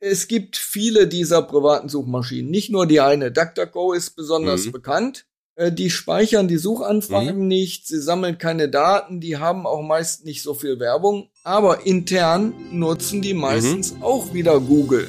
es 0.00 0.28
gibt 0.28 0.56
viele 0.56 1.06
dieser 1.06 1.42
privaten 1.42 1.88
Suchmaschinen, 1.88 2.50
nicht 2.50 2.70
nur 2.70 2.86
die 2.86 3.00
eine. 3.00 3.30
DuckDuckGo 3.30 3.92
ist 3.92 4.16
besonders 4.16 4.66
mhm. 4.66 4.72
bekannt. 4.72 5.26
Äh, 5.56 5.70
die 5.70 5.90
speichern 5.90 6.48
die 6.48 6.56
Suchanfragen 6.56 7.42
mhm. 7.42 7.48
nicht, 7.48 7.86
sie 7.86 8.00
sammeln 8.00 8.38
keine 8.38 8.68
Daten, 8.68 9.20
die 9.20 9.36
haben 9.36 9.66
auch 9.66 9.82
meist 9.82 10.24
nicht 10.24 10.42
so 10.42 10.54
viel 10.54 10.80
Werbung, 10.80 11.28
aber 11.44 11.86
intern 11.86 12.54
nutzen 12.72 13.20
die 13.20 13.34
meistens 13.34 13.94
mhm. 13.94 14.02
auch 14.02 14.32
wieder 14.32 14.58
Google. 14.58 15.08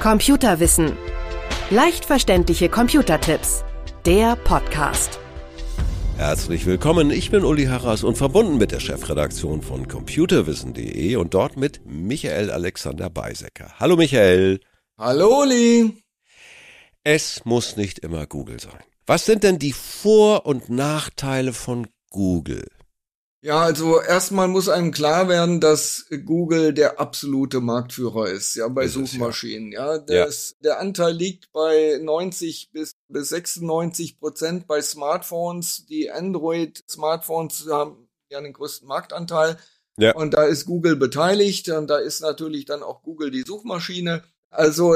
Computerwissen. 0.00 0.92
Leicht 1.70 2.04
verständliche 2.04 2.68
Computertipps. 2.68 3.64
Der 4.04 4.36
Podcast. 4.36 5.18
Herzlich 6.16 6.66
willkommen, 6.66 7.10
ich 7.10 7.30
bin 7.30 7.44
Uli 7.44 7.64
Harras 7.64 8.04
und 8.04 8.16
verbunden 8.16 8.58
mit 8.58 8.70
der 8.70 8.80
Chefredaktion 8.80 9.62
von 9.62 9.88
computerwissen.de 9.88 11.16
und 11.16 11.34
dort 11.34 11.56
mit 11.56 11.80
Michael 11.84 12.50
Alexander 12.50 13.10
Beisecker. 13.10 13.72
Hallo 13.80 13.96
Michael. 13.96 14.60
Hallo 14.96 15.42
Uli. 15.42 16.04
Es 17.02 17.44
muss 17.44 17.76
nicht 17.76 17.98
immer 17.98 18.26
Google 18.26 18.60
sein. 18.60 18.78
Was 19.06 19.26
sind 19.26 19.42
denn 19.42 19.58
die 19.58 19.72
Vor- 19.72 20.46
und 20.46 20.70
Nachteile 20.70 21.52
von 21.52 21.88
Google? 22.10 22.66
Ja, 23.44 23.60
also 23.60 24.00
erstmal 24.00 24.46
muss 24.46 24.68
einem 24.68 24.92
klar 24.92 25.28
werden, 25.28 25.60
dass 25.60 26.06
Google 26.24 26.72
der 26.72 27.00
absolute 27.00 27.60
Marktführer 27.60 28.28
ist, 28.28 28.54
ja, 28.54 28.68
bei 28.68 28.84
ist 28.84 28.92
Suchmaschinen. 28.92 29.72
Es, 29.72 29.78
ja, 29.78 29.94
ja 29.94 29.98
das, 29.98 30.50
ja. 30.50 30.56
der 30.62 30.80
Anteil 30.80 31.12
liegt 31.12 31.50
bei 31.50 31.98
90 32.00 32.70
bis, 32.72 32.92
bis 33.08 33.30
96 33.30 34.20
Prozent 34.20 34.68
bei 34.68 34.80
Smartphones. 34.80 35.86
Die 35.86 36.08
Android-Smartphones 36.08 37.66
haben 37.68 38.08
ja 38.30 38.40
den 38.40 38.52
größten 38.52 38.86
Marktanteil. 38.86 39.58
Ja. 39.96 40.14
Und 40.14 40.34
da 40.34 40.44
ist 40.44 40.64
Google 40.64 40.94
beteiligt 40.94 41.68
und 41.68 41.88
da 41.88 41.98
ist 41.98 42.20
natürlich 42.20 42.64
dann 42.64 42.84
auch 42.84 43.02
Google 43.02 43.32
die 43.32 43.42
Suchmaschine. 43.42 44.22
Also 44.50 44.94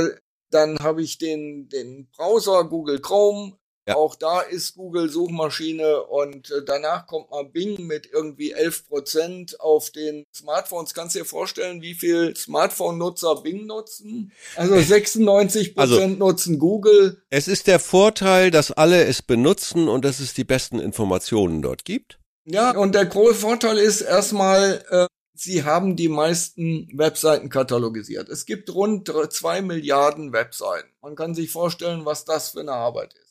dann 0.51 0.79
habe 0.79 1.03
ich 1.03 1.19
den, 1.19 1.69
den 1.69 2.09
Browser 2.17 2.63
Google 2.65 3.01
Chrome, 3.01 3.59
ja. 3.87 3.95
Auch 3.95 4.17
da 4.17 4.41
ist 4.41 4.75
Google 4.75 5.09
Suchmaschine 5.09 6.03
und 6.03 6.51
äh, 6.51 6.65
danach 6.65 7.07
kommt 7.07 7.31
mal 7.31 7.45
Bing 7.45 7.87
mit 7.87 8.09
irgendwie 8.13 8.51
11 8.51 8.89
Prozent 8.89 9.61
auf 9.61 9.91
den 9.91 10.25
Smartphones. 10.35 10.93
Kannst 10.93 11.15
du 11.15 11.21
dir 11.21 11.25
vorstellen, 11.25 11.83
wie 11.83 11.95
viel 11.95 12.35
Smartphone-Nutzer 12.35 13.43
Bing 13.43 13.67
nutzen? 13.67 14.33
Also 14.57 14.81
96 14.81 15.77
Prozent 15.77 16.01
also, 16.01 16.17
nutzen 16.17 16.59
Google. 16.59 17.23
Es 17.31 17.47
ist 17.47 17.69
der 17.69 17.79
Vorteil, 17.79 18.51
dass 18.51 18.73
alle 18.73 19.05
es 19.05 19.23
benutzen 19.23 19.89
und 19.89 20.05
dass 20.05 20.19
es 20.19 20.35
die 20.35 20.45
besten 20.45 20.81
Informationen 20.81 21.63
dort 21.63 21.85
gibt. 21.85 22.19
Ja, 22.45 22.77
und 22.77 22.95
der 22.95 23.07
große 23.07 23.35
Vorteil 23.35 23.79
ist 23.79 24.01
erstmal, 24.01 24.85
äh, 24.91 25.07
Sie 25.39 25.65
haben 25.65 25.97
die 25.97 26.09
meisten 26.09 26.89
Webseiten 26.95 27.51
katalogisiert. 27.51 28.31
Es 28.31 28.47
gibt 28.47 28.75
rund 28.75 29.13
zwei 29.31 29.61
Milliarden 29.61 30.33
Webseiten. 30.33 30.89
Man 31.03 31.15
kann 31.15 31.35
sich 31.35 31.51
vorstellen, 31.51 32.07
was 32.07 32.25
das 32.25 32.51
für 32.51 32.61
eine 32.61 32.73
Arbeit 32.73 33.13
ist. 33.13 33.26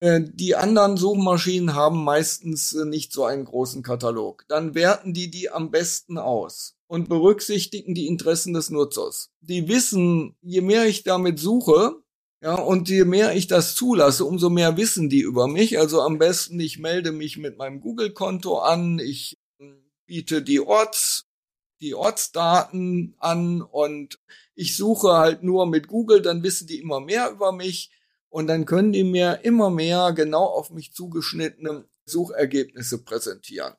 Äh, 0.00 0.22
die 0.32 0.56
anderen 0.56 0.96
Suchmaschinen 0.96 1.74
haben 1.74 2.02
meistens 2.02 2.72
äh, 2.72 2.86
nicht 2.86 3.12
so 3.12 3.24
einen 3.24 3.44
großen 3.44 3.82
Katalog. 3.82 4.44
Dann 4.48 4.74
werten 4.74 5.12
die 5.12 5.30
die 5.30 5.50
am 5.50 5.70
besten 5.70 6.18
aus 6.18 6.74
und 6.86 7.08
berücksichtigen 7.08 7.94
die 7.94 8.06
Interessen 8.06 8.54
des 8.54 8.70
Nutzers. 8.70 9.30
Die 9.40 9.68
wissen, 9.68 10.34
je 10.40 10.62
mehr 10.62 10.86
ich 10.86 11.04
damit 11.04 11.38
suche, 11.38 12.02
ja, 12.42 12.54
und 12.54 12.88
je 12.88 13.04
mehr 13.04 13.36
ich 13.36 13.48
das 13.48 13.74
zulasse, 13.74 14.24
umso 14.24 14.48
mehr 14.48 14.78
wissen 14.78 15.10
die 15.10 15.20
über 15.20 15.46
mich. 15.46 15.78
Also 15.78 16.00
am 16.00 16.18
besten, 16.18 16.58
ich 16.58 16.78
melde 16.78 17.12
mich 17.12 17.36
mit 17.36 17.58
meinem 17.58 17.80
Google-Konto 17.80 18.58
an, 18.58 18.98
ich 18.98 19.38
hm, 19.58 19.84
biete 20.06 20.40
die 20.40 20.60
Orts, 20.60 21.26
die 21.82 21.94
Ortsdaten 21.94 23.14
an 23.18 23.60
und 23.60 24.18
ich 24.54 24.76
suche 24.76 25.12
halt 25.12 25.42
nur 25.42 25.66
mit 25.66 25.86
Google, 25.88 26.22
dann 26.22 26.42
wissen 26.42 26.66
die 26.66 26.78
immer 26.78 27.00
mehr 27.00 27.30
über 27.30 27.52
mich 27.52 27.90
und 28.30 28.46
dann 28.46 28.64
können 28.64 28.92
die 28.92 29.04
mir 29.04 29.40
immer 29.42 29.70
mehr 29.70 30.12
genau 30.12 30.44
auf 30.44 30.70
mich 30.70 30.92
zugeschnittene 30.92 31.84
Suchergebnisse 32.06 32.98
präsentieren. 32.98 33.74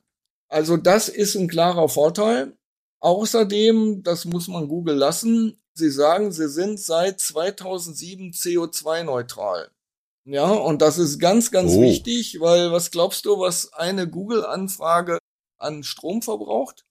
Also 0.50 0.78
das 0.78 1.10
ist 1.10 1.36
ein 1.36 1.48
klarer 1.48 1.90
Vorteil. 1.90 2.56
Außerdem, 3.00 4.04
das 4.04 4.26
muss 4.26 4.48
man 4.48 4.68
Google 4.68 4.96
lassen, 4.96 5.60
sie 5.74 5.90
sagen, 5.90 6.32
sie 6.32 6.50
sind 6.50 6.80
seit 6.80 7.20
2007 7.20 8.32
CO2-neutral. 8.32 9.72
Ja, 10.26 10.52
und 10.52 10.82
das 10.82 11.00
ist 11.00 11.20
ganz, 11.20 11.50
ganz 11.50 11.74
oh. 11.74 11.82
wichtig, 11.82 12.40
weil 12.40 12.72
was 12.72 12.92
glaubst 12.92 13.26
du, 13.26 13.40
was 13.40 13.74
eine 13.74 14.08
Google-Anfrage 14.08 15.18
an 15.58 15.84
Strom 15.84 16.22
verbraucht? 16.22 16.86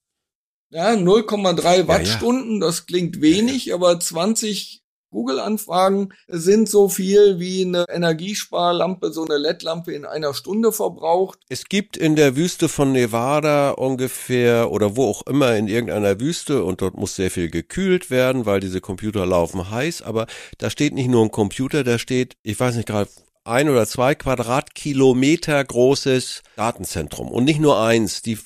Ja, 0.70 0.92
0,3 0.92 1.86
Wattstunden, 1.86 2.54
ja, 2.54 2.60
ja. 2.60 2.66
das 2.66 2.86
klingt 2.86 3.20
wenig, 3.20 3.66
ja, 3.66 3.74
aber 3.74 3.98
20 3.98 4.79
Google-Anfragen 5.10 6.12
sind 6.28 6.68
so 6.68 6.88
viel 6.88 7.38
wie 7.38 7.64
eine 7.64 7.84
Energiesparlampe, 7.88 9.12
so 9.12 9.24
eine 9.24 9.36
LED-Lampe 9.38 9.92
in 9.92 10.04
einer 10.04 10.34
Stunde 10.34 10.72
verbraucht. 10.72 11.38
Es 11.48 11.64
gibt 11.64 11.96
in 11.96 12.16
der 12.16 12.36
Wüste 12.36 12.68
von 12.68 12.92
Nevada 12.92 13.70
ungefähr 13.70 14.70
oder 14.70 14.96
wo 14.96 15.04
auch 15.06 15.26
immer 15.26 15.56
in 15.56 15.68
irgendeiner 15.68 16.20
Wüste 16.20 16.64
und 16.64 16.80
dort 16.80 16.96
muss 16.96 17.16
sehr 17.16 17.30
viel 17.30 17.50
gekühlt 17.50 18.10
werden, 18.10 18.46
weil 18.46 18.60
diese 18.60 18.80
Computer 18.80 19.26
laufen 19.26 19.70
heiß, 19.70 20.02
aber 20.02 20.26
da 20.58 20.70
steht 20.70 20.94
nicht 20.94 21.08
nur 21.08 21.24
ein 21.24 21.30
Computer, 21.30 21.84
da 21.84 21.98
steht, 21.98 22.34
ich 22.42 22.58
weiß 22.58 22.76
nicht 22.76 22.88
gerade, 22.88 23.10
ein 23.44 23.68
oder 23.68 23.86
zwei 23.86 24.14
Quadratkilometer 24.14 25.64
großes 25.64 26.42
Datenzentrum 26.56 27.28
und 27.28 27.44
nicht 27.44 27.60
nur 27.60 27.80
eins. 27.80 28.22
Die 28.22 28.38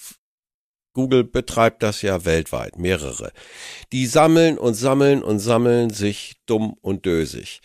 Google 0.95 1.25
betreibt 1.25 1.83
das 1.83 2.03
ja 2.03 2.25
weltweit, 2.25 2.79
mehrere. 2.79 3.33
Die 3.93 4.07
sammeln 4.07 4.57
und 4.57 4.75
sammeln 4.75 5.23
und 5.23 5.41
sammeln 5.41 5.91
sich 5.91 6.37
dumm 6.47 6.75
und 6.81 7.05
dösig. 7.05 7.61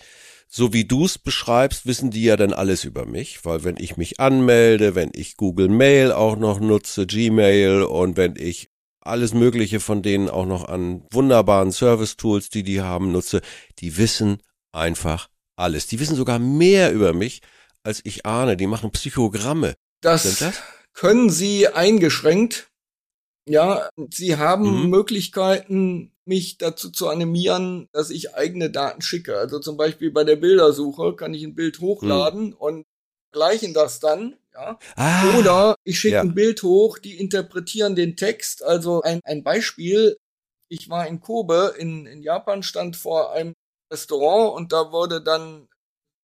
So 0.47 0.73
wie 0.73 0.85
du 0.85 1.06
es 1.06 1.19
beschreibst, 1.19 1.85
wissen 1.85 2.09
die 2.09 2.23
ja 2.23 2.35
dann 2.35 2.53
alles 2.53 2.84
über 2.84 3.06
mich, 3.06 3.45
weil 3.45 3.63
wenn 3.63 3.78
ich 3.78 3.97
mich 3.97 4.19
anmelde, 4.19 4.95
wenn 4.95 5.12
ich 5.13 5.38
Google 5.38 5.69
Mail 5.69 6.12
auch 6.12 6.35
noch 6.38 6.59
nutze, 6.59 7.06
Gmail 7.06 7.84
und 7.84 8.18
wenn 8.18 8.35
ich 8.35 8.69
alles 9.00 9.34
Mögliche 9.34 9.79
von 9.79 10.01
denen 10.01 10.28
auch 10.28 10.47
noch 10.47 10.68
an 10.68 11.06
wunderbaren 11.12 11.72
Service-Tools, 11.72 12.50
die 12.50 12.63
die 12.63 12.81
haben, 12.81 13.12
nutze, 13.12 13.41
die 13.78 13.97
wissen 13.97 14.41
einfach 14.72 15.29
alles. 15.56 15.85
Die 15.85 16.00
wissen 16.00 16.16
sogar 16.16 16.39
mehr 16.39 16.91
über 16.91 17.13
mich, 17.13 17.41
als 17.84 18.01
ich 18.03 18.25
ahne. 18.25 18.57
Die 18.57 18.68
machen 18.68 18.91
Psychogramme. 18.91 19.75
Das, 20.01 20.39
das? 20.39 20.62
können 20.94 21.29
sie 21.29 21.68
eingeschränkt 21.68 22.69
ja, 23.49 23.89
sie 24.11 24.37
haben 24.37 24.83
mhm. 24.83 24.89
Möglichkeiten, 24.89 26.11
mich 26.25 26.59
dazu 26.59 26.91
zu 26.91 27.07
animieren, 27.07 27.89
dass 27.91 28.11
ich 28.11 28.35
eigene 28.35 28.69
Daten 28.69 29.01
schicke. 29.01 29.37
Also 29.37 29.59
zum 29.59 29.77
Beispiel 29.77 30.11
bei 30.11 30.23
der 30.23 30.35
Bildersuche 30.35 31.15
kann 31.15 31.33
ich 31.33 31.43
ein 31.43 31.55
Bild 31.55 31.79
hochladen 31.79 32.49
mhm. 32.49 32.53
und 32.53 32.85
gleichen 33.31 33.73
das 33.73 33.99
dann. 33.99 34.38
Ja. 34.53 34.77
Ah, 34.95 35.38
Oder 35.38 35.75
ich 35.83 35.99
schicke 35.99 36.15
ja. 36.15 36.21
ein 36.21 36.35
Bild 36.35 36.61
hoch, 36.61 36.99
die 36.99 37.17
interpretieren 37.17 37.95
den 37.95 38.15
Text. 38.15 38.63
Also 38.63 39.01
ein, 39.01 39.19
ein 39.23 39.43
Beispiel. 39.43 40.17
Ich 40.69 40.89
war 40.89 41.07
in 41.07 41.19
Kobe 41.19 41.73
in, 41.79 42.05
in 42.05 42.21
Japan, 42.21 42.61
stand 42.61 42.95
vor 42.95 43.33
einem 43.33 43.53
Restaurant 43.91 44.55
und 44.55 44.71
da 44.71 44.91
wurde 44.91 45.23
dann 45.23 45.67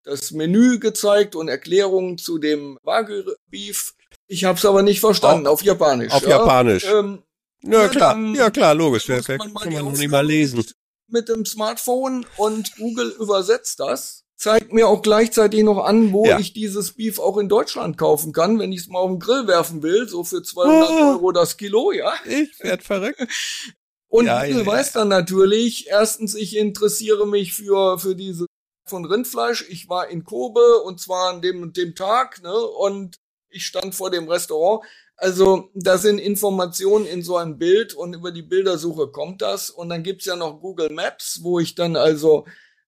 das 0.04 0.30
Menü 0.30 0.78
gezeigt 0.78 1.36
und 1.36 1.48
Erklärungen 1.48 2.20
zu 2.20 2.38
dem 2.38 2.78
Wagyu 2.84 3.24
Beef 3.50 3.95
ich 4.28 4.44
habe 4.44 4.58
es 4.58 4.66
aber 4.66 4.84
nicht 4.84 5.00
verstanden, 5.00 5.48
auf, 5.48 5.60
auf 5.60 5.64
Japanisch. 5.64 6.12
Auf 6.12 6.24
ja. 6.24 6.30
Japanisch. 6.30 6.86
Ähm, 6.86 7.24
ja, 7.62 7.88
klar, 7.88 8.18
ja 8.36 8.50
klar, 8.50 8.76
logisch. 8.76 9.08
Wer, 9.08 9.22
kann 9.22 9.52
man 9.54 9.74
noch 9.74 9.92
nicht 9.92 10.10
mal 10.10 10.26
lesen. 10.26 10.64
Mit 11.08 11.30
dem 11.30 11.46
Smartphone 11.46 12.26
und 12.38 12.76
Google 12.78 13.10
übersetzt 13.20 13.80
das. 13.80 14.24
Zeigt 14.38 14.74
mir 14.74 14.88
auch 14.88 15.02
gleichzeitig 15.02 15.64
noch 15.64 15.86
an, 15.86 16.12
wo 16.12 16.26
ja. 16.26 16.40
ich 16.40 16.52
dieses 16.52 16.94
Beef 16.94 17.20
auch 17.20 17.38
in 17.38 17.48
Deutschland 17.48 17.98
kaufen 17.98 18.34
kann, 18.34 18.60
wenn 18.60 18.74
ich 18.74 18.82
es 18.82 18.88
mal 18.88 19.00
auf 19.00 19.10
den 19.10 19.20
Grill 19.20 19.48
werfen 19.48 19.82
will, 19.82 20.10
so 20.10 20.24
für 20.24 20.44
200 20.44 20.90
oh, 20.90 20.94
Euro 20.94 21.32
das 21.32 21.56
Kilo, 21.58 21.92
ja. 21.92 22.14
Ich 22.26 22.60
werd 22.60 22.84
verrückt. 22.84 23.26
Und 24.08 24.26
ja, 24.26 24.46
Google 24.46 24.60
ja, 24.60 24.66
weiß 24.66 24.94
dann 24.94 25.08
natürlich, 25.08 25.88
erstens, 25.88 26.36
ich 26.36 26.56
interessiere 26.56 27.28
mich 27.28 27.54
für, 27.54 27.98
für 27.98 28.16
diese 28.16 28.46
von 28.88 29.06
Rindfleisch. 29.06 29.66
Ich 29.70 29.90
war 29.90 30.08
in 30.10 30.24
Kobe 30.24 30.82
und 30.84 31.00
zwar 31.00 31.34
an 31.34 31.42
dem 31.42 31.62
und 31.62 31.76
dem 31.76 31.96
Tag, 31.96 32.42
ne, 32.42 32.54
und 32.54 33.18
ich 33.56 33.66
stand 33.66 33.96
vor 33.96 34.12
dem 34.12 34.28
Restaurant. 34.30 34.84
Also 35.16 35.70
da 35.74 35.98
sind 35.98 36.20
Informationen 36.20 37.06
in 37.06 37.24
so 37.24 37.38
einem 37.38 37.58
Bild 37.58 37.94
und 37.94 38.14
über 38.14 38.32
die 38.32 38.42
Bildersuche 38.42 39.08
kommt 39.08 39.42
das. 39.42 39.70
Und 39.70 39.90
dann 39.90 40.04
gibt's 40.04 40.26
ja 40.26 40.36
noch 40.36 40.60
Google 40.60 40.90
Maps, 40.90 41.40
wo 41.42 41.60
ich 41.60 41.76
dann 41.76 41.96
also 41.96 42.46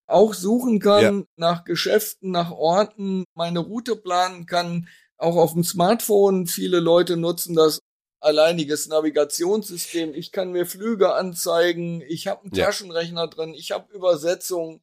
auch 0.07 0.33
suchen 0.33 0.79
kann 0.79 1.19
ja. 1.19 1.23
nach 1.37 1.63
Geschäften, 1.63 2.31
nach 2.31 2.51
Orten, 2.51 3.23
meine 3.33 3.59
Route 3.59 3.95
planen 3.95 4.45
kann, 4.45 4.87
auch 5.17 5.37
auf 5.37 5.53
dem 5.53 5.63
Smartphone. 5.63 6.47
Viele 6.47 6.79
Leute 6.79 7.17
nutzen 7.17 7.55
das 7.55 7.79
alleiniges 8.19 8.87
Navigationssystem. 8.87 10.13
Ich 10.13 10.31
kann 10.31 10.51
mir 10.51 10.65
Flüge 10.65 11.13
anzeigen, 11.13 12.01
ich 12.07 12.27
habe 12.27 12.43
einen 12.43 12.55
ja. 12.55 12.65
Taschenrechner 12.65 13.27
drin, 13.27 13.53
ich 13.53 13.71
habe 13.71 13.93
Übersetzung. 13.93 14.81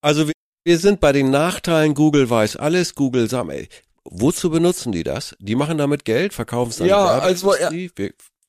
Also 0.00 0.30
wir 0.64 0.78
sind 0.78 1.00
bei 1.00 1.12
den 1.12 1.30
Nachteilen, 1.30 1.94
Google 1.94 2.28
weiß 2.28 2.56
alles, 2.56 2.94
Google 2.94 3.28
sammelt. 3.28 3.85
Wozu 4.10 4.50
benutzen 4.50 4.92
die 4.92 5.02
das? 5.02 5.34
Die 5.38 5.54
machen 5.54 5.78
damit 5.78 6.04
Geld, 6.04 6.32
verkaufen 6.34 6.70
es 6.70 6.76
dann 6.76 6.88
Ja, 6.88 7.18
also 7.18 7.52
er, 7.52 7.70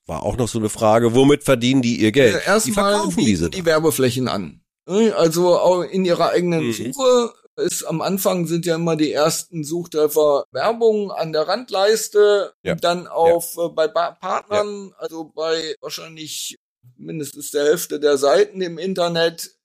war 0.06 0.24
auch 0.24 0.38
noch 0.38 0.48
so 0.48 0.59
eine 0.59 0.69
Frage, 0.69 1.13
womit 1.15 1.44
verdienen 1.44 1.81
die 1.81 1.98
ihr 1.98 2.12
Geld? 2.12 2.42
Erstmal 2.45 3.07
bieten 3.07 3.19
diese 3.19 3.50
die 3.50 3.65
Werbeflächen 3.65 4.27
an. 4.27 4.62
Also 4.86 5.59
auch 5.59 5.81
in 5.81 6.06
ihrer 6.06 6.30
eigenen 6.30 6.68
Mhm. 6.68 6.94
Suche 6.94 7.33
ist 7.57 7.83
am 7.83 8.01
Anfang 8.01 8.45
sind 8.45 8.65
ja 8.65 8.75
immer 8.75 8.95
die 8.95 9.12
ersten 9.12 9.63
Suchtreffer 9.63 10.45
Werbung 10.51 11.12
an 11.12 11.33
der 11.33 11.48
Randleiste, 11.48 12.53
Ja. 12.63 12.75
dann 12.75 13.07
auf 13.07 13.57
äh, 13.57 13.68
bei 13.69 13.88
ba 13.88 14.12
Partnern, 14.12 14.94
also 14.98 15.25
bei 15.36 15.75
wahrscheinlich 15.81 16.57
mindestens 16.98 17.51
der 17.51 17.65
Hälfte 17.65 18.00
der 18.00 18.18
Seiten 18.18 18.62
im 18.62 18.77
Internet. 18.77 19.56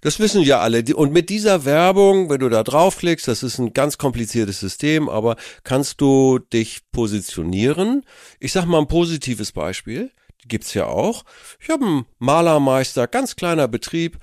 Das 0.00 0.18
wissen 0.18 0.42
ja 0.42 0.60
alle. 0.60 0.82
Und 0.94 1.12
mit 1.12 1.28
dieser 1.30 1.64
Werbung, 1.64 2.30
wenn 2.30 2.40
du 2.40 2.48
da 2.48 2.62
draufklickst, 2.62 3.28
das 3.28 3.42
ist 3.42 3.58
ein 3.58 3.72
ganz 3.72 3.98
kompliziertes 3.98 4.60
System, 4.60 5.08
aber 5.08 5.36
kannst 5.64 6.00
du 6.00 6.38
dich 6.38 6.80
positionieren? 6.92 8.04
Ich 8.40 8.52
sag 8.52 8.66
mal 8.66 8.78
ein 8.78 8.88
positives 8.88 9.52
Beispiel. 9.52 10.10
Gibt's 10.46 10.74
ja 10.74 10.86
auch. 10.86 11.24
Ich 11.60 11.70
habe 11.70 11.84
einen 11.84 12.06
Malermeister, 12.18 13.06
ganz 13.08 13.36
kleiner 13.36 13.68
Betrieb, 13.68 14.18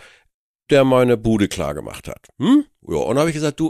der 0.70 0.86
meine 0.86 1.18
Bude 1.18 1.48
klar 1.48 1.74
gemacht 1.74 2.08
hat. 2.08 2.28
Hm? 2.40 2.66
Ja, 2.88 2.98
und 2.98 3.18
habe 3.18 3.30
ich 3.30 3.36
gesagt, 3.36 3.60
du, 3.60 3.70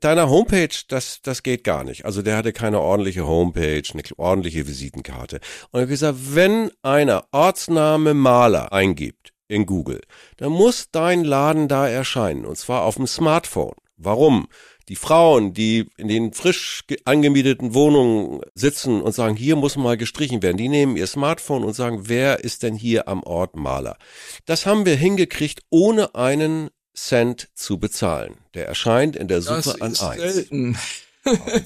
deiner 0.00 0.28
Homepage, 0.28 0.76
das, 0.88 1.22
das 1.22 1.42
geht 1.42 1.64
gar 1.64 1.82
nicht. 1.82 2.04
Also 2.04 2.20
der 2.20 2.36
hatte 2.36 2.52
keine 2.52 2.80
ordentliche 2.80 3.26
Homepage, 3.26 3.82
eine 3.92 4.02
ordentliche 4.18 4.66
Visitenkarte. 4.66 5.40
Und 5.70 5.80
habe 5.80 5.88
gesagt, 5.88 6.18
wenn 6.34 6.70
einer 6.82 7.26
Ortsname 7.32 8.12
Maler 8.12 8.72
eingibt 8.72 9.33
in 9.54 9.66
Google, 9.66 10.00
dann 10.36 10.52
muss 10.52 10.90
dein 10.90 11.24
Laden 11.24 11.68
da 11.68 11.88
erscheinen. 11.88 12.44
Und 12.44 12.56
zwar 12.58 12.82
auf 12.82 12.96
dem 12.96 13.06
Smartphone. 13.06 13.74
Warum? 13.96 14.48
Die 14.88 14.96
Frauen, 14.96 15.54
die 15.54 15.88
in 15.96 16.08
den 16.08 16.32
frisch 16.34 16.82
ge- 16.86 16.98
angemieteten 17.06 17.72
Wohnungen 17.72 18.40
sitzen 18.54 19.00
und 19.00 19.12
sagen, 19.14 19.36
hier 19.36 19.56
muss 19.56 19.76
mal 19.76 19.96
gestrichen 19.96 20.42
werden, 20.42 20.58
die 20.58 20.68
nehmen 20.68 20.96
ihr 20.96 21.06
Smartphone 21.06 21.64
und 21.64 21.72
sagen, 21.74 22.02
wer 22.08 22.40
ist 22.44 22.62
denn 22.62 22.74
hier 22.74 23.08
am 23.08 23.22
Ort 23.22 23.56
Maler? 23.56 23.96
Das 24.44 24.66
haben 24.66 24.84
wir 24.84 24.96
hingekriegt, 24.96 25.60
ohne 25.70 26.14
einen 26.14 26.68
Cent 26.94 27.48
zu 27.54 27.78
bezahlen. 27.78 28.34
Der 28.52 28.66
erscheint 28.66 29.16
in 29.16 29.28
der 29.28 29.40
Suche 29.40 29.80
an 29.80 29.92
ist 29.92 30.02
eins. 30.02 30.20
selten. 30.34 30.76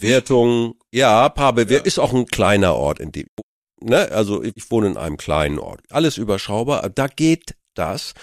Bewertungen, 0.00 0.74
ja, 0.92 1.28
paar 1.28 1.52
Bewertungen, 1.52 1.84
Ja. 1.84 1.86
ist 1.86 1.98
auch 1.98 2.12
ein 2.14 2.26
kleiner 2.26 2.74
Ort, 2.76 3.00
in 3.00 3.10
dem, 3.12 3.26
ne, 3.80 4.10
also 4.12 4.42
ich 4.44 4.70
wohne 4.70 4.86
in 4.88 4.96
einem 4.96 5.16
kleinen 5.16 5.58
Ort. 5.58 5.80
Alles 5.90 6.16
überschaubar, 6.16 6.88
da 6.88 7.08
geht 7.08 7.56
das. 7.78 8.14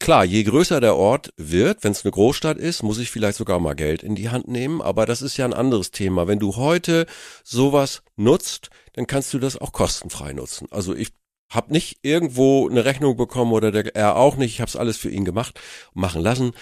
Klar, 0.00 0.24
je 0.24 0.42
größer 0.44 0.80
der 0.80 0.96
Ort 0.96 1.30
wird, 1.36 1.84
wenn 1.84 1.92
es 1.92 2.04
eine 2.04 2.12
Großstadt 2.12 2.56
ist, 2.56 2.82
muss 2.82 2.98
ich 2.98 3.10
vielleicht 3.10 3.36
sogar 3.36 3.60
mal 3.60 3.74
Geld 3.74 4.02
in 4.02 4.14
die 4.14 4.30
Hand 4.30 4.48
nehmen, 4.48 4.80
aber 4.80 5.04
das 5.04 5.20
ist 5.20 5.36
ja 5.36 5.44
ein 5.44 5.52
anderes 5.52 5.90
Thema. 5.90 6.26
Wenn 6.26 6.38
du 6.38 6.56
heute 6.56 7.04
sowas 7.44 8.02
nutzt, 8.16 8.70
dann 8.94 9.06
kannst 9.06 9.34
du 9.34 9.38
das 9.38 9.58
auch 9.58 9.72
kostenfrei 9.72 10.32
nutzen. 10.32 10.68
Also 10.70 10.94
ich 10.94 11.12
habe 11.52 11.72
nicht 11.72 11.98
irgendwo 12.00 12.66
eine 12.66 12.86
Rechnung 12.86 13.16
bekommen 13.16 13.52
oder 13.52 13.72
der, 13.72 13.94
er 13.94 14.16
auch 14.16 14.36
nicht, 14.36 14.54
ich 14.54 14.60
habe 14.62 14.70
es 14.70 14.76
alles 14.76 14.96
für 14.96 15.10
ihn 15.10 15.26
gemacht, 15.26 15.60
machen 15.92 16.22
lassen, 16.22 16.52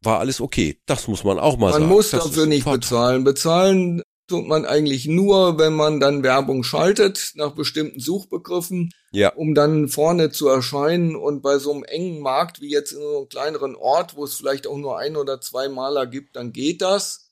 war 0.00 0.20
alles 0.20 0.40
okay. 0.40 0.78
Das 0.86 1.08
muss 1.08 1.24
man 1.24 1.40
auch 1.40 1.56
mal 1.56 1.72
Man 1.72 1.80
sagen. 1.80 1.86
muss 1.86 2.10
Das 2.10 2.24
dafür 2.24 2.46
nicht 2.46 2.64
bezahlen. 2.64 3.24
Bezahlen 3.24 4.02
tut 4.26 4.46
man 4.46 4.64
eigentlich 4.64 5.06
nur, 5.06 5.58
wenn 5.58 5.74
man 5.74 6.00
dann 6.00 6.22
Werbung 6.22 6.64
schaltet 6.64 7.32
nach 7.34 7.52
bestimmten 7.52 8.00
Suchbegriffen, 8.00 8.90
Ja. 9.12 9.30
um 9.34 9.54
dann 9.54 9.88
vorne 9.88 10.30
zu 10.30 10.48
erscheinen. 10.48 11.14
Und 11.14 11.42
bei 11.42 11.58
so 11.58 11.72
einem 11.72 11.84
engen 11.84 12.20
Markt 12.20 12.60
wie 12.60 12.70
jetzt 12.70 12.92
in 12.92 13.00
so 13.00 13.18
einem 13.18 13.28
kleineren 13.28 13.76
Ort, 13.76 14.16
wo 14.16 14.24
es 14.24 14.34
vielleicht 14.34 14.66
auch 14.66 14.76
nur 14.76 14.98
ein 14.98 15.16
oder 15.16 15.40
zwei 15.40 15.68
Maler 15.68 16.06
gibt, 16.06 16.36
dann 16.36 16.52
geht 16.52 16.80
das. 16.82 17.30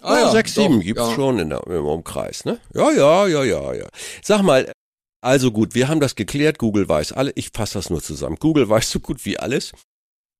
Ah 0.00 0.18
ja, 0.18 0.30
sechs, 0.30 0.54
sieben 0.54 0.78
doch, 0.78 0.84
gibt's 0.84 1.02
ja. 1.02 1.14
schon 1.14 1.38
in 1.38 1.50
der, 1.50 1.66
im 1.66 1.84
Umkreis, 1.84 2.44
ne? 2.46 2.58
Ja, 2.74 2.90
ja, 2.90 3.26
ja, 3.26 3.44
ja, 3.44 3.74
ja. 3.74 3.86
Sag 4.22 4.42
mal, 4.42 4.72
also 5.20 5.52
gut, 5.52 5.74
wir 5.74 5.88
haben 5.88 6.00
das 6.00 6.14
geklärt, 6.14 6.58
Google 6.58 6.88
weiß 6.88 7.12
alle, 7.12 7.32
ich 7.34 7.50
fasse 7.52 7.74
das 7.74 7.90
nur 7.90 8.02
zusammen. 8.02 8.36
Google 8.40 8.68
weiß 8.68 8.90
so 8.90 9.00
gut 9.00 9.24
wie 9.26 9.38
alles. 9.38 9.72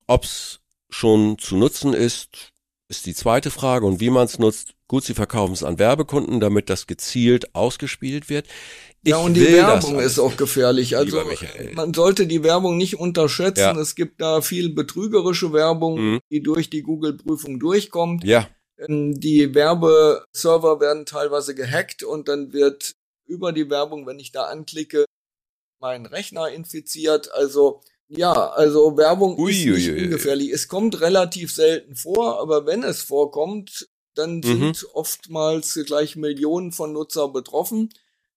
Ob's 0.07 0.61
schon 0.89 1.39
zu 1.39 1.57
nutzen 1.57 1.93
ist, 1.93 2.53
ist 2.89 3.07
die 3.07 3.15
zweite 3.15 3.51
Frage 3.51 3.87
und 3.87 4.01
wie 4.01 4.11
man 4.11 4.25
es 4.25 4.39
nutzt. 4.39 4.75
Gut, 4.91 5.05
sie 5.05 5.15
verkaufen 5.15 5.53
es 5.53 5.63
an 5.63 5.79
Werbekunden, 5.79 6.41
damit 6.41 6.69
das 6.69 6.89
gezielt 6.89 7.55
ausgespielt 7.55 8.29
wird. 8.29 8.49
Ich 9.05 9.11
ja, 9.11 9.19
und 9.19 9.35
die 9.35 9.47
Werbung 9.53 10.01
ist 10.01 10.19
auch 10.19 10.37
gefährlich. 10.37 10.97
Also 10.97 11.23
man 11.75 11.95
sollte 11.95 12.27
die 12.27 12.43
Werbung 12.43 12.77
nicht 12.77 12.99
unterschätzen. 12.99 13.61
Ja. 13.61 13.81
Es 13.81 13.95
gibt 13.95 14.21
da 14.21 14.41
viel 14.41 14.75
betrügerische 14.75 15.53
Werbung, 15.53 16.01
Mhm. 16.15 16.21
die 16.33 16.43
durch 16.43 16.71
die 16.71 16.83
Google-Prüfung 16.83 17.61
durchkommt. 17.61 18.25
Ja, 18.25 18.49
Ähm, 18.79 19.21
Die 19.21 19.55
Werbeserver 19.55 20.81
werden 20.81 21.07
teilweise 21.07 21.55
gehackt 21.55 22.03
und 22.03 22.27
dann 22.27 22.53
wird 22.53 22.97
über 23.29 23.53
die 23.53 23.71
Werbung, 23.71 24.09
wenn 24.09 24.19
ich 24.19 24.33
da 24.33 24.47
anklicke, 24.47 25.05
mein 25.79 26.05
Rechner 26.05 26.49
infiziert. 26.49 27.31
Also 27.33 27.81
ja, 28.09 28.33
also 28.33 28.97
Werbung 28.97 29.39
Ui, 29.39 29.53
ist 29.53 29.67
nicht 29.67 30.03
ungefährlich. 30.05 30.51
Es 30.51 30.67
kommt 30.67 31.01
relativ 31.01 31.55
selten 31.55 31.95
vor, 31.95 32.41
aber 32.41 32.67
wenn 32.67 32.83
es 32.83 33.03
vorkommt, 33.03 33.89
dann 34.21 34.37
Mhm. 34.39 34.43
sind 34.75 34.87
oftmals 34.95 35.75
gleich 35.87 36.17
Millionen 36.17 36.73
von 36.73 36.93
Nutzer 36.93 37.29
betroffen, 37.29 37.91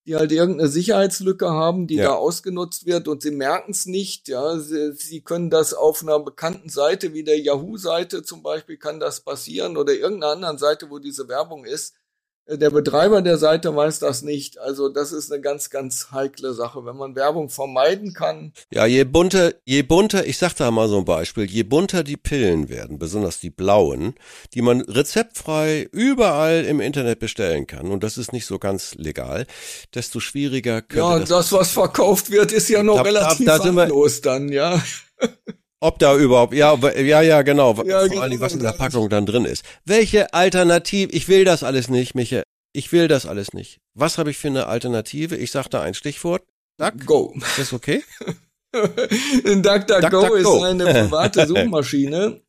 die 0.06 0.16
halt 0.16 0.32
irgendeine 0.32 0.70
Sicherheitslücke 0.70 1.50
haben, 1.50 1.88
die 1.88 1.96
Ja. 1.96 2.04
da 2.06 2.14
ausgenutzt 2.16 2.86
wird 2.86 3.08
und 3.08 3.22
sie 3.22 3.32
merken 3.32 3.72
es 3.72 3.86
nicht. 3.86 4.28
Ja, 4.28 4.60
sie, 4.60 4.94
sie 4.94 5.22
können 5.22 5.50
das 5.50 5.74
auf 5.74 6.02
einer 6.02 6.20
bekannten 6.20 6.70
Seite 6.70 7.14
wie 7.14 7.24
der 7.24 7.40
Yahoo-Seite 7.40 8.24
zum 8.24 8.44
Beispiel 8.44 8.78
kann 8.78 9.00
das 9.00 9.22
passieren 9.22 9.78
oder 9.78 9.94
irgendeiner 9.94 10.34
anderen 10.34 10.58
Seite, 10.58 10.90
wo 10.90 11.00
diese 11.00 11.28
Werbung 11.30 11.64
ist. 11.66 11.94
Äh, 12.46 12.58
Der 12.58 12.70
Betreiber 12.70 13.22
der 13.22 13.38
Seite 13.38 13.76
weiß 13.76 14.00
das 14.00 14.22
nicht. 14.22 14.58
Also 14.60 14.90
das 14.90 15.12
ist 15.12 15.32
eine 15.32 15.42
ganz, 15.42 15.70
ganz 15.70 16.08
heikle 16.12 16.54
Sache. 16.54 16.86
Wenn 16.86 16.98
man 16.98 17.16
Werbung 17.16 17.50
vermeiden 17.50 18.14
kann, 18.14 18.54
Ja, 18.72 18.86
je 18.86 19.04
bunter, 19.06 19.54
je 19.66 19.82
bunter, 19.84 20.26
ich 20.26 20.38
sag 20.38 20.54
da 20.56 20.70
mal 20.72 20.88
so 20.90 20.98
ein 20.98 21.06
Beispiel, 21.06 21.46
je 21.46 21.64
bunter 21.64 22.04
die 22.04 22.18
Pillen 22.18 22.70
werden, 22.70 23.00
besonders 23.00 23.40
die 23.40 23.50
blauen, 23.50 24.16
die 24.54 24.62
man 24.62 24.82
rezeptfrei 24.82 25.88
überall 25.92 26.66
im 26.66 26.80
Internet 26.82 27.20
bestellen 27.20 27.68
kann, 27.68 27.88
und 27.88 28.04
das 28.04 28.18
ist 28.18 28.34
nicht 28.34 28.46
so 28.46 28.60
ganz 28.60 28.96
legal, 28.96 29.46
desto 29.96 30.20
schwieriger 30.20 30.82
könnte 30.82 30.98
ja, 31.00 31.20
das, 31.20 31.30
das, 31.30 31.52
was 31.54 31.72
verkauft 31.72 32.30
wird, 32.32 32.52
ist 32.52 32.70
ja 32.70 32.84
noch 32.84 32.98
Da- 32.98 33.04
da- 33.04 33.10
relativ 33.10 33.46
da 33.46 33.60
sind 33.62 33.76
wir- 33.76 33.82
harmlos 33.84 34.22
dann, 34.22 34.50
ja. 34.50 34.82
ob 35.84 36.00
da 36.00 36.16
überhaupt, 36.18 36.54
ja, 36.54 36.74
ja, 36.76 37.22
ja, 37.22 37.42
genau, 37.42 37.70
Ja, 37.70 37.76
vor 37.76 37.84
genau, 37.86 38.22
allen 38.22 38.30
Dingen, 38.32 38.42
was 38.42 38.54
in 38.54 38.60
der 38.60 38.72
das- 38.72 38.78
Packung 38.80 39.10
dann 39.10 39.26
drin 39.26 39.46
ist. 39.46 39.64
Welche 39.86 40.34
Alternative, 40.34 41.12
ich 41.12 41.28
will 41.28 41.46
das 41.46 41.64
alles 41.64 41.90
nicht, 41.90 42.16
Michael, 42.16 42.44
ich 42.74 42.92
will 42.92 43.08
das 43.08 43.26
alles 43.26 43.54
nicht. 43.54 43.80
Was 43.94 44.18
habe 44.18 44.32
ich 44.32 44.38
für 44.38 44.48
eine 44.48 44.68
Alternative? 44.68 45.36
Ich 45.36 45.52
sag 45.52 45.68
da 45.70 45.82
ein 45.82 45.94
Stichwort. 45.94 46.44
Duck, 46.80 47.06
Go. 47.06 47.34
ist 47.38 47.60
das 47.60 47.74
okay? 47.74 48.04
DuckDuckGo 48.74 49.62
DuckDuckGo. 50.02 50.36
ist 50.36 50.64
eine 50.64 50.86
private 50.86 51.48
Suchmaschine. 51.48 52.42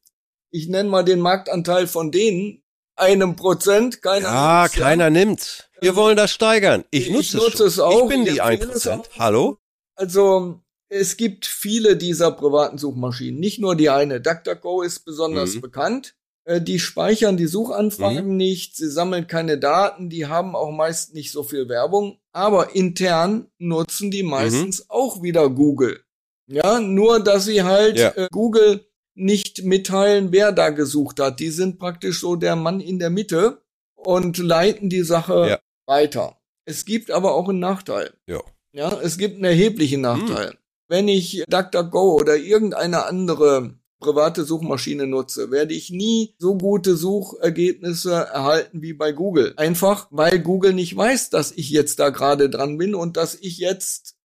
Ich 0.50 0.68
nenne 0.68 0.88
mal 0.88 1.02
den 1.04 1.20
Marktanteil 1.20 1.86
von 1.86 2.10
denen. 2.10 2.62
Einem 2.96 3.34
Prozent, 3.34 4.00
keiner. 4.02 4.28
Ja, 4.28 4.60
nimmt's, 4.62 4.76
keiner 4.78 5.10
nimmt's. 5.10 5.64
Wir 5.80 5.96
wollen 5.96 6.16
das 6.16 6.30
steigern. 6.30 6.84
Ich 6.90 7.08
Ich 7.08 7.12
nutze, 7.12 7.36
nutze 7.38 7.56
schon. 7.58 7.66
es 7.66 7.78
auch. 7.80 8.02
Ich 8.04 8.08
bin 8.08 8.24
die 8.24 8.38
es 8.38 8.40
1%. 8.40 8.88
auch. 9.00 9.04
Hallo? 9.18 9.58
Also, 9.96 10.60
es 10.88 11.16
gibt 11.16 11.46
viele 11.46 11.96
dieser 11.96 12.30
privaten 12.32 12.78
Suchmaschinen. 12.78 13.40
Nicht 13.40 13.58
nur 13.60 13.74
die 13.76 13.90
eine. 13.90 14.20
DuckDuckGo 14.20 14.82
ist 14.82 15.04
besonders 15.04 15.54
Mhm. 15.56 15.60
bekannt. 15.60 16.14
Äh, 16.46 16.60
Die 16.60 16.78
speichern 16.78 17.36
die 17.36 17.46
Suchanfragen 17.46 18.36
nicht. 18.36 18.76
Sie 18.76 18.88
sammeln 18.90 19.26
keine 19.26 19.58
Daten. 19.58 20.10
Die 20.10 20.26
haben 20.26 20.54
auch 20.54 20.70
meist 20.70 21.14
nicht 21.14 21.32
so 21.32 21.42
viel 21.42 21.68
Werbung. 21.68 22.18
Aber 22.32 22.74
intern 22.76 23.46
nutzen 23.58 24.10
die 24.10 24.22
meistens 24.22 24.88
auch 24.90 25.22
wieder 25.22 25.48
Google. 25.48 26.00
Ja, 26.46 26.80
nur 26.80 27.20
dass 27.20 27.46
sie 27.46 27.62
halt 27.62 27.98
Ja. 27.98 28.10
äh, 28.10 28.28
Google 28.30 28.86
nicht 29.16 29.62
mitteilen, 29.64 30.32
wer 30.32 30.52
da 30.52 30.68
gesucht 30.70 31.18
hat. 31.20 31.40
Die 31.40 31.50
sind 31.50 31.78
praktisch 31.78 32.20
so 32.20 32.36
der 32.36 32.56
Mann 32.56 32.80
in 32.80 32.98
der 32.98 33.08
Mitte 33.10 33.62
und 33.94 34.36
leiten 34.38 34.90
die 34.90 35.02
Sache 35.04 35.46
Ja. 35.48 35.58
weiter. 35.86 36.36
Es 36.66 36.84
gibt 36.84 37.10
aber 37.10 37.34
auch 37.34 37.48
einen 37.48 37.60
Nachteil. 37.60 38.12
Ja. 38.26 38.40
Ja, 38.72 38.98
es 39.00 39.16
gibt 39.16 39.36
einen 39.36 39.44
erheblichen 39.44 40.00
Nachteil. 40.02 40.58
Wenn 40.88 41.08
ich 41.08 41.44
DuckDuckGo 41.48 42.14
oder 42.14 42.36
irgendeine 42.36 43.06
andere 43.06 43.78
private 44.00 44.44
Suchmaschine 44.44 45.06
nutze, 45.06 45.50
werde 45.50 45.72
ich 45.72 45.90
nie 45.90 46.34
so 46.38 46.56
gute 46.58 46.96
Suchergebnisse 46.96 48.12
erhalten 48.12 48.82
wie 48.82 48.92
bei 48.92 49.12
Google. 49.12 49.54
Einfach, 49.56 50.08
weil 50.10 50.40
Google 50.40 50.74
nicht 50.74 50.94
weiß, 50.94 51.30
dass 51.30 51.52
ich 51.52 51.70
jetzt 51.70 51.98
da 52.00 52.10
gerade 52.10 52.50
dran 52.50 52.76
bin 52.76 52.94
und 52.94 53.16
dass 53.16 53.34
ich 53.34 53.56
jetzt 53.56 54.16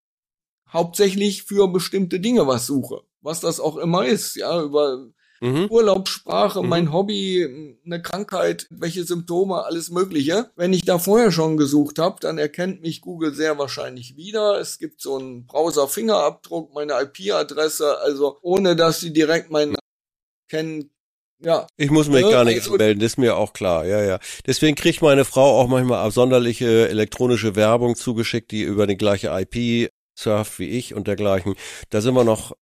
hauptsächlich 0.68 1.44
für 1.44 1.72
bestimmte 1.72 2.20
Dinge 2.20 2.46
was 2.46 2.66
suche. 2.66 3.02
Was 3.22 3.40
das 3.40 3.60
auch 3.60 3.78
immer 3.78 4.06
ist, 4.06 4.36
ja, 4.36 4.62
über 4.62 5.08
Mhm. 5.42 5.68
Urlaubssprache, 5.70 6.62
Mhm. 6.62 6.70
mein 6.70 6.94
Hobby, 6.94 7.78
eine 7.86 8.02
Krankheit, 8.02 8.68
welche 8.70 9.04
Symptome, 9.06 9.64
alles 9.64 9.90
Mögliche. 9.90 10.52
Wenn 10.56 10.74
ich 10.74 10.82
da 10.84 11.00
vorher 11.00 11.32
schon 11.32 11.58
gesucht 11.58 11.98
habe, 12.00 12.18
dann 12.20 12.38
erkennt 12.38 12.82
mich 12.82 13.02
Google 13.02 13.34
sehr 13.34 13.58
wahrscheinlich 13.58 14.18
wieder. 14.18 14.60
Es 14.60 14.80
gibt 14.80 15.02
so 15.02 15.18
einen 15.18 15.46
Browser-Fingerabdruck, 15.46 16.74
meine 16.74 16.94
IP-Adresse, 17.02 18.00
also 18.00 18.38
ohne 18.42 18.76
dass 18.76 19.00
sie 19.00 19.14
direkt 19.14 19.50
meinen 19.50 19.72
Namen 19.74 19.80
kennen. 20.50 20.90
Ja, 21.42 21.68
Ich 21.78 21.90
muss 21.90 22.10
mich 22.10 22.24
Ja, 22.24 22.32
gar 22.32 22.44
nicht 22.44 22.58
also- 22.60 22.74
anmelden, 22.74 23.00
das 23.00 23.14
ist 23.14 23.18
mir 23.18 23.38
auch 23.38 23.54
klar, 23.54 23.86
ja, 23.86 24.04
ja. 24.04 24.20
Deswegen 24.46 24.76
kriegt 24.76 25.02
meine 25.02 25.24
Frau 25.24 25.58
auch 25.62 25.70
manchmal 25.70 26.00
absonderliche 26.06 26.90
elektronische 26.90 27.56
Werbung 27.56 27.96
zugeschickt, 27.96 28.52
die 28.52 28.64
über 28.64 28.88
die 28.88 28.98
gleiche 28.98 29.30
IP 29.30 29.90
surft 30.18 30.60
wie 30.60 30.68
ich 30.68 30.94
und 30.96 31.08
dergleichen. 31.08 31.56
Da 31.92 32.02
sind 32.02 32.14
wir 32.14 32.26
noch 32.26 32.58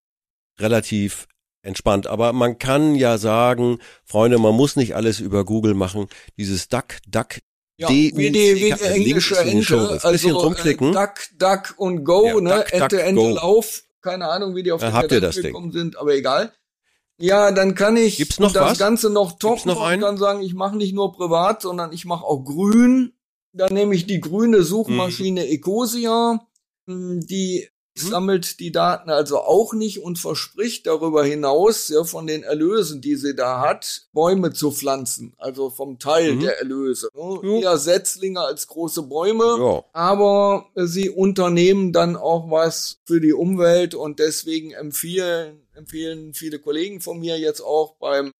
relativ 0.59 1.27
entspannt. 1.61 2.07
Aber 2.07 2.33
man 2.33 2.57
kann 2.57 2.95
ja 2.95 3.17
sagen, 3.17 3.79
Freunde, 4.03 4.37
man 4.37 4.55
muss 4.55 4.75
nicht 4.75 4.95
alles 4.95 5.19
über 5.19 5.45
Google 5.45 5.73
machen. 5.73 6.07
Dieses 6.37 6.67
Duck, 6.69 6.97
Duck, 7.07 7.39
ja, 7.77 7.89
wie 7.89 8.11
die, 8.11 8.55
wie 8.55 8.71
die 8.71 8.71
englische 8.71 9.37
Ente, 9.37 9.99
also 10.01 10.37
rumklicken. 10.39 10.89
Äh, 10.89 10.93
Duck, 10.93 11.13
Duck 11.37 11.73
und 11.77 12.03
Go, 12.03 12.25
ja, 12.25 12.41
ne, 12.41 12.55
Duck, 12.57 12.73
Ente, 12.73 13.01
Ente. 13.03 13.29
Lauf. 13.31 13.83
Keine 14.01 14.27
Ahnung, 14.29 14.55
wie 14.55 14.63
die 14.63 14.71
auf 14.71 14.81
die 14.81 14.87
Ente 14.87 15.41
gekommen 15.41 15.71
Ding. 15.71 15.79
sind, 15.79 15.97
aber 15.97 16.15
egal. 16.15 16.53
Ja, 17.19 17.51
dann 17.51 17.73
kann 17.73 17.97
ich 17.97 18.17
Gibt's 18.17 18.39
noch 18.39 18.53
das 18.53 18.71
was? 18.71 18.77
Ganze 18.77 19.09
noch 19.09 19.39
toppen 19.39 19.71
noch 19.71 19.91
und 19.91 19.99
kann 19.99 20.17
sagen, 20.17 20.41
ich 20.41 20.53
mache 20.53 20.77
nicht 20.77 20.93
nur 20.93 21.13
privat, 21.13 21.61
sondern 21.61 21.91
ich 21.91 22.05
mache 22.05 22.23
auch 22.23 22.43
grün. 22.43 23.13
Dann 23.53 23.73
nehme 23.73 23.95
ich 23.95 24.05
die 24.05 24.21
grüne 24.21 24.61
Suchmaschine 24.61 25.41
mhm. 25.41 25.51
Ecosia, 25.51 26.47
hm, 26.85 27.21
die 27.21 27.67
mhm. 28.03 28.09
sammelt 28.09 28.59
die 28.59 28.71
Daten 28.71 29.09
also 29.09 29.39
auch 29.39 29.73
nicht 29.73 30.03
und 30.03 30.19
verspricht 30.19 30.87
darüber 30.87 31.23
hinaus, 31.23 31.89
ja, 31.89 32.03
von 32.03 32.27
den 32.27 32.43
Erlösen, 32.43 33.01
die 33.01 33.15
sie 33.15 33.35
da 33.35 33.61
hat, 33.61 34.07
Bäume 34.13 34.53
zu 34.53 34.71
pflanzen, 34.71 35.33
also 35.37 35.69
vom 35.69 35.99
Teil 35.99 36.35
mhm. 36.35 36.39
der 36.41 36.59
Erlöse. 36.59 37.09
Ne? 37.15 37.61
Eher 37.61 37.77
Setzlinge 37.77 38.41
als 38.41 38.67
große 38.67 39.03
Bäume, 39.03 39.57
ja. 39.59 39.83
aber 39.93 40.67
sie 40.75 41.09
unternehmen 41.09 41.93
dann 41.93 42.15
auch 42.15 42.49
was 42.49 42.99
für 43.05 43.21
die 43.21 43.33
Umwelt 43.33 43.95
und 43.95 44.19
deswegen 44.19 44.71
empfehlen, 44.71 45.61
empfehlen 45.75 46.33
viele 46.33 46.59
Kollegen 46.59 47.01
von 47.01 47.19
mir 47.19 47.37
jetzt 47.37 47.61
auch 47.61 47.95
beim 47.95 48.31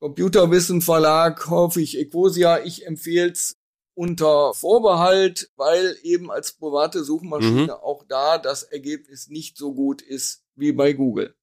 Computerwissen 0.00 0.80
Verlag, 0.80 1.50
hoffe 1.50 1.82
ich, 1.82 1.98
Ecosia, 1.98 2.64
ich 2.64 2.86
empfehle 2.86 3.32
es 3.32 3.59
unter 4.00 4.54
Vorbehalt, 4.54 5.50
weil 5.56 5.94
eben 6.02 6.30
als 6.30 6.52
private 6.52 7.04
Suchmaschine 7.04 7.64
mhm. 7.64 7.70
auch 7.70 8.02
da 8.08 8.38
das 8.38 8.62
Ergebnis 8.62 9.28
nicht 9.28 9.58
so 9.58 9.74
gut 9.74 10.00
ist 10.00 10.42
wie 10.54 10.72
bei 10.72 10.94
Google. 10.94 11.34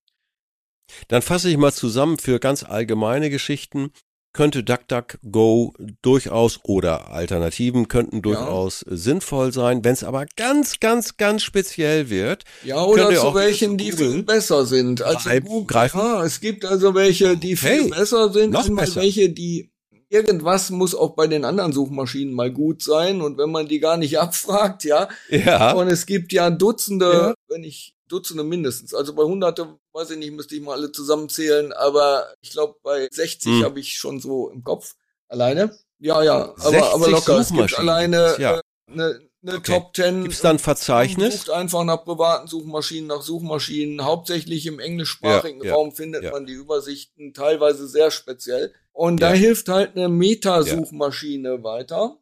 Dann 1.07 1.21
fasse 1.21 1.51
ich 1.51 1.57
mal 1.57 1.71
zusammen 1.71 2.17
für 2.17 2.39
ganz 2.39 2.63
allgemeine 2.63 3.29
Geschichten 3.29 3.91
könnte 4.33 4.63
DuckDuckGo 4.63 5.73
durchaus 6.01 6.59
oder 6.63 7.09
Alternativen 7.09 7.87
könnten 7.87 8.21
durchaus 8.21 8.85
ja. 8.87 8.95
sinnvoll 8.95 9.51
sein. 9.51 9.83
Wenn 9.83 9.93
es 9.93 10.03
aber 10.03 10.25
ganz, 10.35 10.79
ganz, 10.79 11.17
ganz 11.17 11.43
speziell 11.43 12.09
wird. 12.09 12.43
Ja, 12.63 12.83
oder 12.83 13.13
zu 13.15 13.33
welchen, 13.33 13.77
die 13.77 13.91
viel 13.91 14.23
besser 14.23 14.65
sind 14.65 15.01
als 15.01 15.23
Greif, 15.23 15.43
Google. 15.45 15.67
Greifen. 15.67 15.99
Ja, 15.99 16.23
es 16.23 16.39
gibt 16.39 16.65
also 16.65 16.93
welche, 16.93 17.35
die 17.35 17.55
viel 17.55 17.69
hey, 17.69 17.89
besser 17.89 18.31
sind, 18.31 18.51
noch 18.51 18.69
besser. 18.69 19.01
welche, 19.01 19.29
die 19.29 19.71
irgendwas 20.09 20.69
muss 20.69 20.95
auch 20.95 21.15
bei 21.15 21.27
den 21.27 21.45
anderen 21.45 21.73
Suchmaschinen 21.73 22.33
mal 22.33 22.51
gut 22.51 22.81
sein 22.81 23.21
und 23.21 23.37
wenn 23.37 23.51
man 23.51 23.67
die 23.67 23.79
gar 23.79 23.97
nicht 23.97 24.19
abfragt, 24.19 24.83
ja. 24.83 25.09
Ja. 25.29 25.73
Und 25.73 25.87
es 25.87 26.05
gibt 26.05 26.33
ja 26.33 26.49
Dutzende, 26.49 27.11
ja. 27.11 27.33
wenn 27.47 27.63
ich 27.63 27.93
Dutzende 28.07 28.43
mindestens. 28.43 28.93
Also 28.93 29.13
bei 29.13 29.23
Hunderte, 29.23 29.77
weiß 29.93 30.11
ich 30.11 30.17
nicht, 30.17 30.31
müsste 30.31 30.55
ich 30.55 30.61
mal 30.61 30.73
alle 30.73 30.91
zusammenzählen, 30.91 31.73
aber 31.73 32.27
ich 32.41 32.51
glaube 32.51 32.75
bei 32.81 33.07
60 33.11 33.51
hm. 33.51 33.63
habe 33.63 33.79
ich 33.79 33.97
schon 33.97 34.19
so 34.19 34.49
im 34.49 34.63
Kopf 34.63 34.95
alleine. 35.27 35.77
Ja, 35.99 36.21
ja, 36.23 36.53
aber, 36.57 36.93
aber 36.93 37.09
locker. 37.09 37.39
Es 37.39 37.51
gibt 37.51 37.77
alleine 37.77 38.35
ja. 38.39 38.57
äh, 38.57 38.61
eine, 38.91 39.19
eine 39.41 39.57
okay. 39.57 39.73
Top 39.73 39.95
10. 39.95 40.23
Gibt's 40.23 40.41
da 40.41 40.51
ein 40.51 40.59
Verzeichnis? 40.59 41.37
Sucht 41.37 41.49
einfach 41.49 41.83
nach 41.83 42.03
privaten 42.03 42.47
Suchmaschinen, 42.47 43.07
nach 43.07 43.21
Suchmaschinen. 43.21 44.05
Hauptsächlich 44.05 44.67
im 44.67 44.79
englischsprachigen 44.79 45.63
ja, 45.63 45.73
Raum 45.73 45.91
findet 45.91 46.23
ja. 46.23 46.31
man 46.31 46.45
die 46.45 46.53
Übersichten, 46.53 47.33
teilweise 47.33 47.87
sehr 47.87 48.11
speziell. 48.11 48.73
Und 48.97 49.21
da 49.21 49.31
hilft 49.31 49.69
halt 49.69 49.95
eine 49.95 50.09
Metasuchmaschine 50.09 51.63
weiter. 51.63 52.17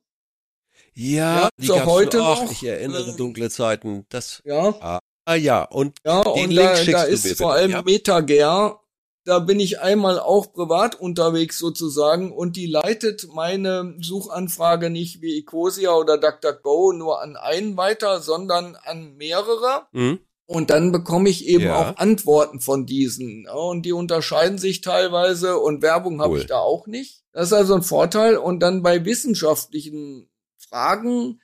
Ja, 0.94 1.48
die 1.58 1.68
gab's 1.68 1.86
heute 1.86 2.18
noch. 2.18 2.44
Ach, 2.44 2.52
ich 2.52 2.66
erinnere 2.66 3.12
äh, 3.12 3.16
dunkle 3.16 3.50
Zeiten. 3.50 4.06
Das, 4.10 4.42
ja. 4.44 5.00
Ah, 5.24 5.36
ja, 5.36 5.64
und 5.64 5.98
ja, 6.06 6.20
und 6.20 6.52
Link 6.52 6.86
da, 6.86 6.92
da 6.92 7.04
ist 7.04 7.38
vor 7.38 7.54
allem 7.54 7.72
ja. 7.72 7.82
MetaGer. 7.82 8.82
Da 9.24 9.40
bin 9.40 9.62
ich 9.62 9.80
einmal 9.80 10.20
auch 10.20 10.52
privat 10.52 11.00
unterwegs 11.00 11.58
sozusagen 11.58 12.34
und 12.34 12.58
die 12.58 12.68
leitet 12.68 13.30
meine 13.34 13.96
Suchanfrage 14.02 14.90
nicht 14.90 15.22
wie 15.22 15.40
Ecosia 15.40 15.94
oder 15.94 16.18
DuckDuckGo 16.18 16.92
nur 16.92 17.22
an 17.22 17.38
einen 17.38 17.78
weiter, 17.78 18.20
sondern 18.20 18.76
an 18.76 19.16
mehrere. 19.16 19.88
Mhm. 19.94 20.20
Und 20.48 20.70
dann 20.70 20.92
bekomme 20.92 21.30
ich 21.30 21.48
eben 21.48 21.66
ja. 21.66 21.76
auch 21.76 21.98
Antworten 21.98 22.60
von 22.60 22.86
diesen. 22.86 23.48
Und 23.48 23.84
die 23.84 23.94
unterscheiden 23.94 24.60
sich 24.60 24.82
teilweise 24.82 25.58
und 25.58 25.82
Werbung 25.82 26.22
habe 26.22 26.34
cool. 26.34 26.40
ich 26.40 26.46
da 26.46 26.60
auch 26.60 26.86
nicht. 26.86 27.24
Das 27.32 27.48
ist 27.48 27.54
also 27.54 27.74
ein 27.74 27.82
Vorteil. 27.82 28.38
Und 28.38 28.60
dann 28.60 28.84
bei 28.84 29.06
wissenschaftlichen 29.06 30.30
Fragen 30.58 31.42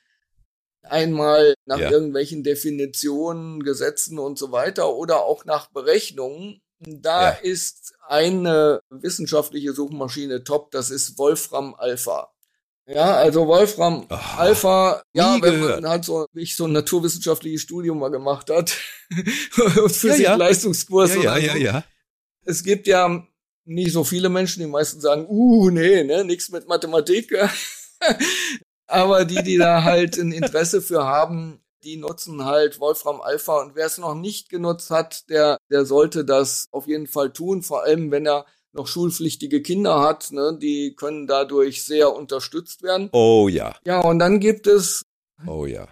einmal 0.82 1.54
nach 1.64 1.78
ja. 1.78 1.90
irgendwelchen 1.90 2.44
Definitionen, 2.44 3.62
Gesetzen 3.62 4.18
und 4.18 4.38
so 4.38 4.52
weiter 4.52 4.94
oder 4.94 5.24
auch 5.24 5.44
nach 5.44 5.70
Berechnungen. 5.70 6.60
Da 6.78 7.30
ja. 7.32 7.38
ist 7.42 7.94
eine 8.08 8.80
wissenschaftliche 8.90 9.72
Suchmaschine 9.72 10.44
top, 10.44 10.70
das 10.72 10.90
ist 10.90 11.18
Wolfram 11.18 11.74
Alpha. 11.74 12.31
Ja, 12.86 13.14
also 13.16 13.46
Wolfram 13.46 14.06
Ach, 14.08 14.38
Alpha, 14.38 15.02
ja, 15.12 15.34
wenn 15.40 15.60
gehört. 15.60 15.82
man 15.82 15.90
halt 15.90 16.04
so, 16.04 16.26
wie 16.32 16.42
ich 16.42 16.56
so 16.56 16.64
ein 16.66 16.72
naturwissenschaftliches 16.72 17.62
Studium 17.62 17.98
mal 17.98 18.10
gemacht 18.10 18.50
hat 18.50 18.70
Physik-Leistungskurs. 19.50 21.14
Ja, 21.14 21.22
ja, 21.22 21.36
ja, 21.36 21.56
ja, 21.56 21.56
ja. 21.56 21.84
Es 22.44 22.64
gibt 22.64 22.88
ja 22.88 23.24
nicht 23.64 23.92
so 23.92 24.02
viele 24.02 24.28
Menschen, 24.28 24.60
die 24.60 24.68
meisten 24.68 25.00
sagen, 25.00 25.26
uh, 25.28 25.70
nee, 25.70 26.02
ne, 26.02 26.24
nichts 26.24 26.50
mit 26.50 26.66
Mathematik. 26.66 27.32
Aber 28.86 29.24
die, 29.24 29.42
die 29.42 29.58
da 29.58 29.84
halt 29.84 30.18
ein 30.18 30.32
Interesse 30.32 30.82
für 30.82 31.04
haben, 31.04 31.62
die 31.84 31.96
nutzen 31.96 32.44
halt 32.44 32.80
Wolfram 32.80 33.20
Alpha 33.20 33.60
und 33.60 33.74
wer 33.74 33.86
es 33.86 33.98
noch 33.98 34.14
nicht 34.14 34.48
genutzt 34.48 34.90
hat, 34.90 35.28
der, 35.30 35.58
der 35.70 35.84
sollte 35.84 36.24
das 36.24 36.66
auf 36.72 36.86
jeden 36.86 37.06
Fall 37.06 37.32
tun, 37.32 37.62
vor 37.62 37.84
allem 37.84 38.10
wenn 38.10 38.26
er 38.26 38.44
noch 38.72 38.86
schulpflichtige 38.86 39.62
Kinder 39.62 40.00
hat, 40.00 40.32
ne, 40.32 40.58
die 40.60 40.94
können 40.94 41.26
dadurch 41.26 41.84
sehr 41.84 42.14
unterstützt 42.14 42.82
werden. 42.82 43.08
Oh 43.12 43.48
ja. 43.48 43.76
Ja, 43.84 44.00
und 44.00 44.18
dann 44.18 44.40
gibt 44.40 44.66
es. 44.66 45.02
Oh 45.46 45.66
ja. 45.66 45.88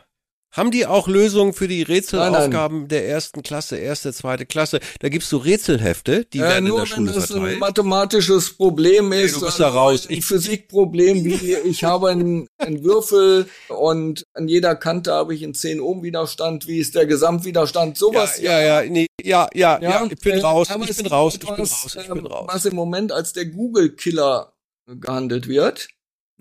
Haben 0.53 0.73
die 0.73 0.85
auch 0.85 1.07
Lösungen 1.07 1.53
für 1.53 1.69
die 1.69 1.83
Rätselaufgaben 1.83 2.79
nein, 2.79 2.83
nein. 2.83 2.89
der 2.89 3.09
ersten 3.09 3.43
Klasse, 3.45 3.77
erste, 3.77 4.13
zweite 4.13 4.47
Klasse? 4.47 4.81
Da 4.99 5.09
gibst 5.09 5.31
du 5.31 5.37
Rätselhefte, 5.37 6.25
die 6.25 6.39
äh, 6.39 6.43
werden 6.43 6.67
in 6.67 6.75
der 6.75 6.87
Schule 6.87 7.15
wenn 7.15 7.23
verteilt. 7.23 7.53
ein 7.53 7.59
mathematisches 7.61 8.57
Problem 8.57 9.13
ist, 9.13 9.35
hey, 9.35 9.41
du 9.41 9.47
bist 9.47 9.61
da 9.61 9.69
raus. 9.69 10.09
ein 10.11 10.23
Physikproblem, 10.23 11.25
wie 11.25 11.55
ich 11.65 11.85
habe 11.85 12.09
einen, 12.09 12.49
einen 12.59 12.83
Würfel 12.83 13.47
und 13.69 14.25
an 14.35 14.49
jeder 14.49 14.75
Kante 14.75 15.13
habe 15.13 15.37
ich 15.37 15.45
einen 15.45 15.55
10 15.55 15.81
Ohm 15.81 16.03
Widerstand, 16.03 16.67
wie 16.67 16.79
ist 16.79 16.97
der 16.97 17.07
Gesamtwiderstand, 17.07 17.97
sowas. 17.97 18.41
Ja, 18.41 18.61
ja, 18.61 18.83
ja, 18.83 18.91
nee, 18.91 19.07
ja, 19.23 19.49
ja, 19.55 19.81
ja, 19.81 19.91
ja, 19.91 20.09
ich 20.11 20.19
bin 20.19 20.39
äh, 20.39 20.41
raus, 20.41 20.69
ich 20.69 20.97
bin 20.97 21.07
raus, 21.07 21.35
ich 21.35 21.41
bin 21.41 21.49
raus, 21.49 21.97
ich 21.97 22.09
bin 22.09 22.27
raus. 22.27 22.49
Was 22.53 22.65
im 22.65 22.75
Moment 22.75 23.13
als 23.13 23.33
der 23.33 23.47
Google-Killer 23.47 24.53
gehandelt 24.87 25.47
wird. 25.47 25.89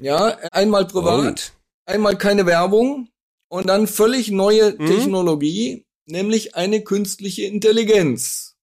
Ja, 0.01 0.37
einmal 0.51 0.85
privat, 0.87 1.51
oh. 1.53 1.91
einmal 1.91 2.17
keine 2.17 2.45
Werbung, 2.45 3.09
und 3.49 3.67
dann 3.67 3.87
völlig 3.87 4.31
neue 4.31 4.75
mhm. 4.77 4.87
Technologie, 4.87 5.85
nämlich 6.05 6.55
eine 6.55 6.83
künstliche 6.83 7.43
Intelligenz. 7.43 8.55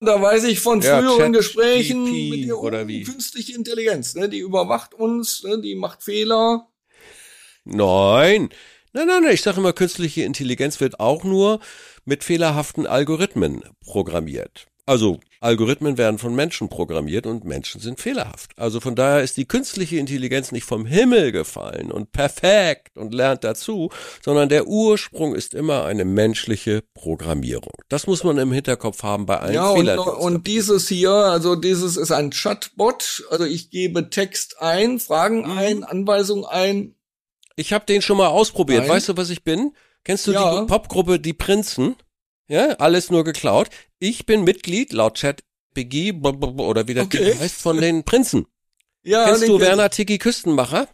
Da 0.00 0.20
weiß 0.20 0.44
ich 0.44 0.60
von 0.60 0.80
ja, 0.80 0.98
früheren 0.98 1.32
Chat 1.32 1.40
Gesprächen 1.40 2.04
GP 2.04 2.30
mit 2.30 2.44
dir, 2.44 2.58
oder 2.58 2.86
wie? 2.86 3.04
künstliche 3.04 3.54
Intelligenz, 3.54 4.14
ne? 4.14 4.28
die 4.28 4.40
überwacht 4.40 4.92
uns, 4.92 5.42
ne? 5.42 5.60
die 5.60 5.74
macht 5.74 6.02
Fehler. 6.02 6.68
Nein, 7.64 8.50
nein, 8.92 9.06
nein, 9.06 9.22
nein, 9.22 9.32
ich 9.32 9.42
sage 9.42 9.58
immer, 9.58 9.72
künstliche 9.72 10.22
Intelligenz 10.22 10.80
wird 10.80 11.00
auch 11.00 11.24
nur 11.24 11.60
mit 12.04 12.24
fehlerhaften 12.24 12.86
Algorithmen 12.86 13.62
programmiert. 13.80 14.66
Also 14.84 15.18
Algorithmen 15.40 15.98
werden 15.98 16.18
von 16.18 16.34
Menschen 16.34 16.68
programmiert 16.68 17.26
und 17.26 17.44
Menschen 17.44 17.80
sind 17.80 18.00
fehlerhaft. 18.00 18.52
Also 18.56 18.80
von 18.80 18.94
daher 18.94 19.22
ist 19.22 19.36
die 19.36 19.46
künstliche 19.46 19.96
Intelligenz 19.96 20.52
nicht 20.52 20.64
vom 20.64 20.86
Himmel 20.86 21.32
gefallen 21.32 21.90
und 21.90 22.12
perfekt 22.12 22.96
und 22.96 23.12
lernt 23.12 23.44
dazu, 23.44 23.90
sondern 24.24 24.48
der 24.48 24.66
Ursprung 24.66 25.34
ist 25.34 25.54
immer 25.54 25.84
eine 25.84 26.04
menschliche 26.04 26.82
Programmierung. 26.94 27.72
Das 27.88 28.06
muss 28.06 28.24
man 28.24 28.38
im 28.38 28.52
Hinterkopf 28.52 29.02
haben 29.02 29.26
bei 29.26 29.38
allen 29.38 29.54
ja, 29.54 29.74
Fehlern. 29.74 29.98
Und, 29.98 30.14
und 30.16 30.46
dieses 30.46 30.88
hier, 30.88 31.12
also 31.12 31.56
dieses 31.56 31.96
ist 31.96 32.12
ein 32.12 32.30
Chatbot. 32.30 33.24
Also 33.30 33.44
ich 33.44 33.70
gebe 33.70 34.10
Text 34.10 34.60
ein, 34.60 34.98
Fragen 34.98 35.40
mhm. 35.40 35.58
ein, 35.58 35.84
Anweisungen 35.84 36.44
ein. 36.44 36.94
Ich 37.56 37.72
habe 37.72 37.86
den 37.86 38.02
schon 38.02 38.18
mal 38.18 38.28
ausprobiert. 38.28 38.80
Nein. 38.80 38.90
Weißt 38.90 39.08
du, 39.08 39.16
was 39.16 39.30
ich 39.30 39.44
bin? 39.44 39.72
Kennst 40.04 40.26
du 40.26 40.32
ja. 40.32 40.60
die 40.60 40.66
Popgruppe 40.66 41.18
Die 41.18 41.32
Prinzen? 41.32 41.96
Ja, 42.48 42.70
alles 42.74 43.10
nur 43.10 43.24
geklaut. 43.24 43.68
Ich 43.98 44.26
bin 44.26 44.44
Mitglied 44.44 44.92
laut 44.92 45.14
Chat 45.14 45.42
BG 45.74 46.12
oder 46.12 46.88
wie 46.88 46.94
das 46.94 47.06
okay. 47.06 47.34
heißt 47.38 47.60
von 47.60 47.80
den 47.80 48.04
Prinzen. 48.04 48.46
Ja, 49.02 49.26
Kennst 49.26 49.48
du 49.48 49.60
Werner 49.60 49.90
Tiki 49.90 50.18
Küstenmacher? 50.18 50.88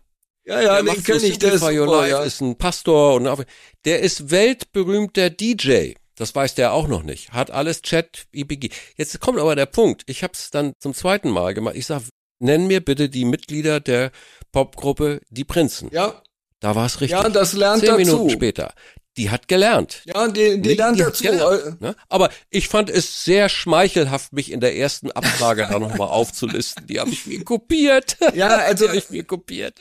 Ja, 0.45 0.61
ja, 0.61 0.83
der 0.83 0.95
den 0.95 1.05
kenne 1.05 1.23
ich. 1.23 1.39
Der 1.39 1.53
ist, 1.53 1.63
Life, 1.63 2.11
ja. 2.11 2.23
ist 2.23 2.41
ein 2.41 2.57
Pastor 2.57 3.15
und 3.15 3.47
der 3.85 4.01
ist 4.01 4.31
weltberühmter 4.31 5.31
DJ. 5.31 5.95
Das 6.17 6.35
weiß 6.35 6.55
der 6.55 6.73
auch 6.73 6.89
noch 6.89 7.05
nicht. 7.05 7.33
Hat 7.33 7.51
alles 7.51 7.83
Chat 7.83 8.27
IBG. 8.33 8.71
Jetzt 8.97 9.19
kommt 9.21 9.39
aber 9.39 9.57
der 9.57 9.67
Punkt. 9.67 10.03
Ich 10.07 10.23
habe 10.23 10.35
es 10.35 10.51
dann 10.51 10.75
zum 10.79 10.95
zweiten 10.95 11.31
Mal 11.31 11.55
gemacht. 11.55 11.77
Ich 11.77 11.87
sag, 11.87 12.03
nenn 12.39 12.67
mir 12.67 12.85
bitte 12.85 13.09
die 13.09 13.25
Mitglieder 13.25 13.81
der 13.81 14.11
Popgruppe 14.53 15.21
Die 15.31 15.45
Prinzen. 15.45 15.89
Ja. 15.93 16.23
Da 16.61 16.77
war 16.77 16.87
es 16.87 17.01
richtig. 17.01 17.19
Ja, 17.19 17.29
das 17.29 17.55
lernt 17.55 17.81
Zehn 17.81 17.89
dazu. 17.89 17.99
Minuten 17.99 18.31
später. 18.31 18.75
Die 19.17 19.31
hat 19.31 19.49
gelernt. 19.49 20.03
Ja, 20.07 20.29
die, 20.29 20.61
die 20.61 20.75
lernt 20.75 20.99
dazu. 20.99 21.25
Gelernt, 21.25 21.81
ne? 21.81 21.95
Aber 22.09 22.31
ich 22.51 22.69
fand 22.69 22.89
es 22.89 23.25
sehr 23.25 23.49
schmeichelhaft, 23.49 24.33
mich 24.33 24.51
in 24.51 24.61
der 24.61 24.77
ersten 24.77 25.11
Abfrage 25.11 25.67
da 25.71 25.79
nochmal 25.79 26.09
aufzulisten. 26.09 26.87
Die 26.87 26.99
habe 26.99 27.11
ich 27.11 27.27
mir 27.27 27.45
kopiert. 27.45 28.17
Ja, 28.35 28.57
also 28.59 28.85
die 28.85 28.89
habe 28.89 28.99
ich 28.99 29.11
mir 29.11 29.25
kopiert. 29.25 29.79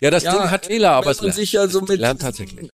Ja, 0.00 0.10
das 0.10 0.24
ja, 0.24 0.32
Ding 0.32 0.50
hat 0.50 0.66
Fehler, 0.66 0.90
aber 0.90 1.10
es 1.10 1.20
wenn 1.20 1.28
man 1.28 1.36
sich 1.36 1.52
ja 1.52 1.68
so 1.68 1.80
mit 1.80 2.00
lernt 2.00 2.22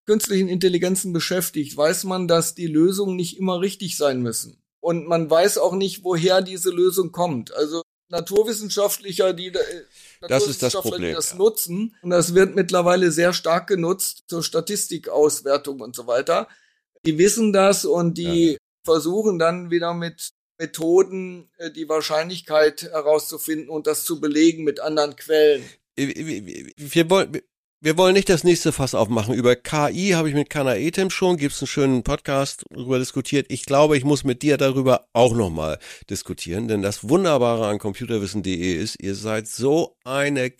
künstlichen 0.07 0.49
Intelligenzen 0.49 1.13
beschäftigt, 1.13 1.77
weiß 1.77 2.05
man, 2.05 2.27
dass 2.27 2.57
die 2.57 2.67
Lösungen 2.67 3.15
nicht 3.15 3.39
immer 3.39 3.61
richtig 3.61 3.97
sein 3.97 4.23
müssen. 4.23 4.61
Und 4.81 5.07
man 5.07 5.31
weiß 5.31 5.59
auch 5.59 5.75
nicht, 5.75 6.03
woher 6.03 6.43
diese 6.43 6.71
Lösung 6.71 7.13
kommt. 7.13 7.55
Also 7.55 7.83
Naturwissenschaftlicher, 8.13 9.33
die 9.33 9.51
das 9.51 9.67
ist 9.67 9.83
das 10.63 10.75
Naturwissenschaftler, 10.75 10.81
Problem, 10.83 11.09
die 11.09 11.15
das 11.15 11.31
ja. 11.31 11.37
nutzen. 11.39 11.97
Und 12.03 12.11
das 12.11 12.35
wird 12.35 12.55
mittlerweile 12.55 13.11
sehr 13.11 13.33
stark 13.33 13.67
genutzt 13.67 14.25
zur 14.29 14.43
Statistikauswertung 14.43 15.81
und 15.81 15.97
so 15.97 16.07
weiter. 16.07 16.47
Die 17.05 17.19
wissen 17.19 17.53
das 17.53 17.85
und 17.85 18.19
die 18.19 18.53
Ja. 18.53 18.59
versuchen 18.85 19.39
dann 19.39 19.71
wieder 19.71 19.95
mit 19.95 20.31
Methoden 20.59 21.51
äh, 21.57 21.71
die 21.71 21.89
Wahrscheinlichkeit 21.89 22.83
herauszufinden 22.83 23.71
und 23.71 23.87
das 23.87 24.05
zu 24.05 24.21
belegen 24.21 24.63
mit 24.63 24.79
anderen 24.79 25.17
Quellen. 25.17 25.65
wir 25.97 27.11
wollen, 27.11 27.41
wir 27.83 27.99
wollen 27.99 28.15
nicht 28.15 28.29
das 28.29 28.45
nächste 28.45 28.71
Fass 28.71 28.95
aufmachen. 28.95 29.35
Über 29.35 29.57
KI 29.57 30.11
habe 30.11 30.29
ich 30.29 30.37
mit 30.37 30.49
Kana 30.49 30.77
Etem 30.77 31.11
schon, 31.11 31.37
gibt's 31.37 31.61
einen 31.61 31.67
schönen 31.67 32.03
Podcast 32.05 32.63
darüber 32.71 33.01
diskutiert. 33.01 33.47
Ich 33.49 33.67
glaube, 33.67 33.97
ich 33.97 34.05
muss 34.05 34.23
mit 34.23 34.43
dir 34.43 34.57
darüber 34.57 35.09
auch 35.13 35.35
nochmal 35.35 35.81
diskutieren, 36.09 36.69
denn 36.69 36.81
das 36.81 37.09
Wunderbare 37.09 37.67
an 37.67 37.81
computerwissen.de 37.81 38.73
ist, 38.75 39.03
ihr 39.03 39.17
seid 39.17 39.49
so 39.49 39.97
eine, 40.05 40.53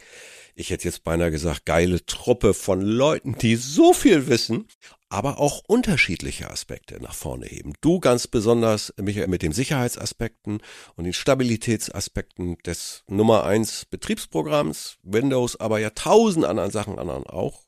ich 0.57 0.71
hätte 0.71 0.89
jetzt 0.89 1.05
beinahe 1.05 1.31
gesagt, 1.31 1.65
geile 1.65 2.05
Truppe 2.05 2.55
von 2.55 2.81
Leuten, 2.81 3.39
die 3.39 3.55
so 3.55 3.93
viel 3.93 4.27
wissen, 4.27 4.67
aber 5.13 5.39
auch 5.39 5.63
unterschiedliche 5.67 6.51
Aspekte 6.51 7.01
nach 7.03 7.15
vorne 7.15 7.47
heben. 7.47 7.75
Du 7.81 8.01
ganz 8.01 8.27
besonders, 8.27 8.93
Michael, 9.01 9.29
mit 9.29 9.43
den 9.43 9.53
Sicherheitsaspekten 9.53 10.61
und 10.97 11.05
den 11.05 11.13
Stabilitätsaspekten 11.13 12.57
des 12.65 13.03
Nummer 13.09 13.45
eins 13.45 13.85
Betriebsprogramms, 13.85 14.97
Windows, 15.03 15.59
aber 15.61 15.79
ja 15.79 15.91
tausend 15.91 16.45
anderen 16.45 16.71
Sachen 16.71 16.99
anderen 16.99 17.25
auch. 17.27 17.61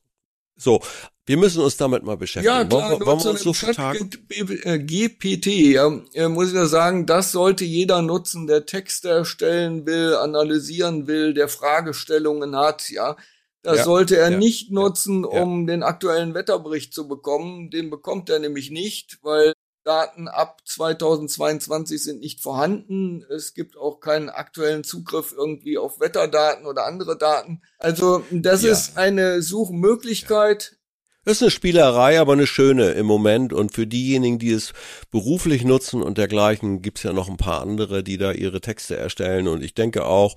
So, 0.56 0.80
wir 1.26 1.36
müssen 1.36 1.60
uns 1.62 1.76
damit 1.76 2.04
mal 2.04 2.16
beschäftigen. 2.16 2.54
Ja, 2.54 2.64
klar, 2.64 2.90
wollen, 2.90 3.00
wir- 3.00 3.06
wollen 3.06 3.24
wir 3.24 3.30
uns 3.30 3.42
so 3.42 3.52
vertagen? 3.52 4.10
Chat 4.10 4.64
äh, 4.66 4.78
GPT, 4.78 5.46
ja, 5.72 6.00
äh, 6.12 6.28
muss 6.28 6.48
ich 6.48 6.54
ja 6.54 6.66
sagen, 6.66 7.06
das 7.06 7.32
sollte 7.32 7.64
jeder 7.64 8.02
nutzen, 8.02 8.46
der 8.46 8.64
Texte 8.64 9.08
erstellen 9.08 9.84
will, 9.84 10.14
analysieren 10.14 11.06
will, 11.08 11.34
der 11.34 11.48
Fragestellungen 11.48 12.54
hat, 12.56 12.88
ja. 12.90 13.16
Das 13.64 13.78
Ja, 13.78 13.84
sollte 13.84 14.18
er 14.18 14.30
ja, 14.30 14.38
nicht 14.38 14.70
nutzen, 14.70 15.22
ja. 15.24 15.42
um 15.42 15.66
den 15.66 15.82
aktuellen 15.82 16.34
Wetterbericht 16.34 16.92
zu 16.92 17.08
bekommen. 17.08 17.70
Den 17.70 17.88
bekommt 17.88 18.28
er 18.28 18.38
nämlich 18.38 18.70
nicht, 18.70 19.18
weil 19.22 19.54
Daten 19.84 20.28
ab 20.28 20.60
2022 20.66 22.02
sind 22.02 22.20
nicht 22.20 22.40
vorhanden. 22.40 23.24
Es 23.30 23.54
gibt 23.54 23.78
auch 23.78 24.00
keinen 24.00 24.28
aktuellen 24.28 24.84
Zugriff 24.84 25.34
irgendwie 25.36 25.78
auf 25.78 25.98
Wetterdaten 25.98 26.66
oder 26.66 26.84
andere 26.84 27.16
Daten. 27.16 27.62
Also 27.78 28.22
das 28.30 28.64
ist 28.64 28.98
eine 28.98 29.40
Suchmöglichkeit. 29.40 30.76
Das 31.24 31.38
ist 31.38 31.42
eine 31.42 31.50
Spielerei, 31.50 32.20
aber 32.20 32.34
eine 32.34 32.46
schöne 32.46 32.90
im 32.90 33.06
Moment. 33.06 33.54
Und 33.54 33.72
für 33.72 33.86
diejenigen, 33.86 34.38
die 34.38 34.52
es 34.52 34.74
beruflich 35.10 35.64
nutzen 35.64 36.02
und 36.02 36.18
dergleichen, 36.18 36.82
gibt's 36.82 37.02
ja 37.02 37.14
noch 37.14 37.30
ein 37.30 37.38
paar 37.38 37.62
andere, 37.62 38.02
die 38.02 38.18
da 38.18 38.32
ihre 38.32 38.60
Texte 38.60 38.96
erstellen. 38.96 39.48
Und 39.48 39.62
ich 39.62 39.72
denke 39.72 40.04
auch, 40.04 40.36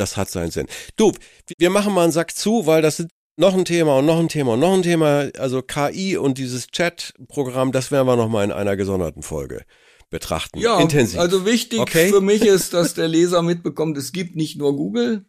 das 0.00 0.16
hat 0.16 0.30
seinen 0.30 0.50
Sinn. 0.50 0.66
Du, 0.96 1.12
wir 1.58 1.70
machen 1.70 1.94
mal 1.94 2.02
einen 2.04 2.12
Sack 2.12 2.34
zu, 2.34 2.66
weil 2.66 2.82
das 2.82 2.96
sind 2.96 3.10
noch 3.36 3.54
ein 3.54 3.64
Thema 3.64 3.98
und 3.98 4.06
noch 4.06 4.18
ein 4.18 4.28
Thema 4.28 4.54
und 4.54 4.60
noch 4.60 4.72
ein 4.74 4.82
Thema. 4.82 5.28
Also 5.38 5.62
KI 5.62 6.16
und 6.16 6.38
dieses 6.38 6.66
Chat-Programm, 6.68 7.72
das 7.72 7.90
werden 7.90 8.06
wir 8.06 8.16
noch 8.16 8.28
mal 8.28 8.44
in 8.44 8.52
einer 8.52 8.76
gesonderten 8.76 9.22
Folge 9.22 9.62
betrachten. 10.10 10.58
Ja, 10.58 10.80
Intensiv. 10.80 11.18
also 11.20 11.46
wichtig 11.46 11.78
Okay. 11.78 12.08
für 12.10 12.20
mich 12.20 12.42
ist, 12.42 12.74
dass 12.74 12.94
der 12.94 13.06
Leser 13.08 13.42
mitbekommt, 13.42 13.96
es 13.96 14.12
gibt 14.12 14.34
nicht 14.36 14.58
nur 14.58 14.74
Google. 14.76 15.24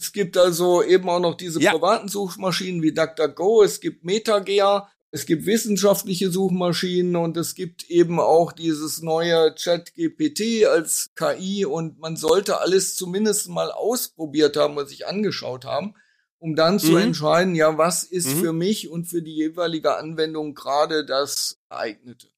Es 0.00 0.12
gibt 0.12 0.36
also 0.36 0.82
eben 0.82 1.08
auch 1.08 1.18
noch 1.18 1.34
diese 1.36 1.60
Ja. 1.60 1.72
privaten 1.72 2.08
Suchmaschinen 2.08 2.82
wie 2.82 2.92
DuckDuckGo, 2.92 3.62
es 3.62 3.80
gibt 3.80 4.04
MetaGear, 4.04 4.90
es 5.10 5.24
gibt 5.24 5.46
wissenschaftliche 5.46 6.30
Suchmaschinen 6.30 7.16
und 7.16 7.36
es 7.36 7.54
gibt 7.54 7.88
eben 7.90 8.20
auch 8.20 8.52
dieses 8.52 9.00
neue 9.00 9.54
ChatGPT 9.54 10.66
als 10.66 11.10
KI 11.14 11.64
und 11.64 11.98
man 11.98 12.16
sollte 12.16 12.60
alles 12.60 12.94
zumindest 12.94 13.48
mal 13.48 13.70
ausprobiert 13.70 14.56
haben 14.56 14.76
und 14.76 14.88
sich 14.88 15.06
angeschaut 15.06 15.64
haben, 15.64 15.94
um 16.38 16.54
dann 16.54 16.78
zu 16.78 16.92
Mhm. 16.92 16.98
entscheiden, 16.98 17.54
ja, 17.54 17.78
was 17.78 18.04
ist 18.04 18.28
Mhm. 18.36 18.40
für 18.40 18.52
mich 18.52 18.90
und 18.90 19.06
für 19.06 19.22
die 19.22 19.34
jeweilige 19.34 19.96
Anwendung 19.96 20.54
gerade 20.54 21.06
das 21.06 21.58
geeignete. 21.70 22.28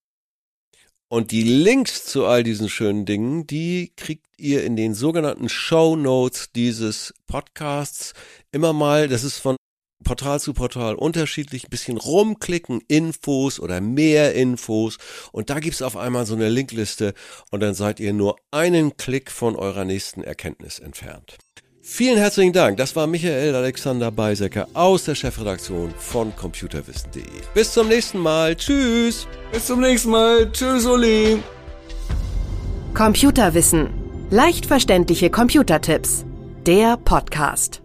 Und 1.08 1.32
die 1.32 1.42
Links 1.42 2.04
zu 2.04 2.24
all 2.24 2.44
diesen 2.44 2.68
schönen 2.68 3.04
Dingen, 3.04 3.44
die 3.44 3.92
kriegt 3.96 4.26
ihr 4.38 4.62
in 4.62 4.76
den 4.76 4.94
sogenannten 4.94 5.48
Show 5.48 5.96
Notes 5.96 6.52
dieses 6.52 7.12
Podcasts 7.26 8.14
immer 8.52 8.72
mal. 8.72 9.08
Das 9.08 9.24
ist 9.24 9.38
von 9.38 9.56
Portal 10.04 10.40
zu 10.40 10.52
Portal 10.52 10.94
unterschiedlich. 10.94 11.64
Ein 11.64 11.70
bisschen 11.70 11.96
rumklicken, 11.96 12.82
Infos 12.88 13.60
oder 13.60 13.80
mehr 13.80 14.34
Infos. 14.34 14.98
Und 15.32 15.50
da 15.50 15.60
gibt's 15.60 15.82
auf 15.82 15.96
einmal 15.96 16.26
so 16.26 16.34
eine 16.34 16.48
Linkliste 16.48 17.14
und 17.50 17.60
dann 17.60 17.74
seid 17.74 18.00
ihr 18.00 18.12
nur 18.12 18.36
einen 18.50 18.96
Klick 18.96 19.30
von 19.30 19.56
eurer 19.56 19.84
nächsten 19.84 20.22
Erkenntnis 20.22 20.78
entfernt. 20.78 21.38
Vielen 21.82 22.18
herzlichen 22.18 22.52
Dank. 22.52 22.76
Das 22.76 22.94
war 22.94 23.06
Michael 23.06 23.54
Alexander 23.54 24.12
Beisecker 24.12 24.68
aus 24.74 25.04
der 25.04 25.14
Chefredaktion 25.14 25.92
von 25.96 26.34
computerwissen.de. 26.36 27.22
Bis 27.54 27.72
zum 27.72 27.88
nächsten 27.88 28.18
Mal. 28.18 28.54
Tschüss. 28.54 29.26
Bis 29.50 29.66
zum 29.66 29.80
nächsten 29.80 30.10
Mal. 30.10 30.50
Tschüss, 30.52 30.86
Uli. 30.86 31.42
Computerwissen. 32.94 33.88
Leicht 34.30 34.66
verständliche 34.66 35.30
Computertipps. 35.30 36.24
Der 36.66 36.96
Podcast. 36.96 37.79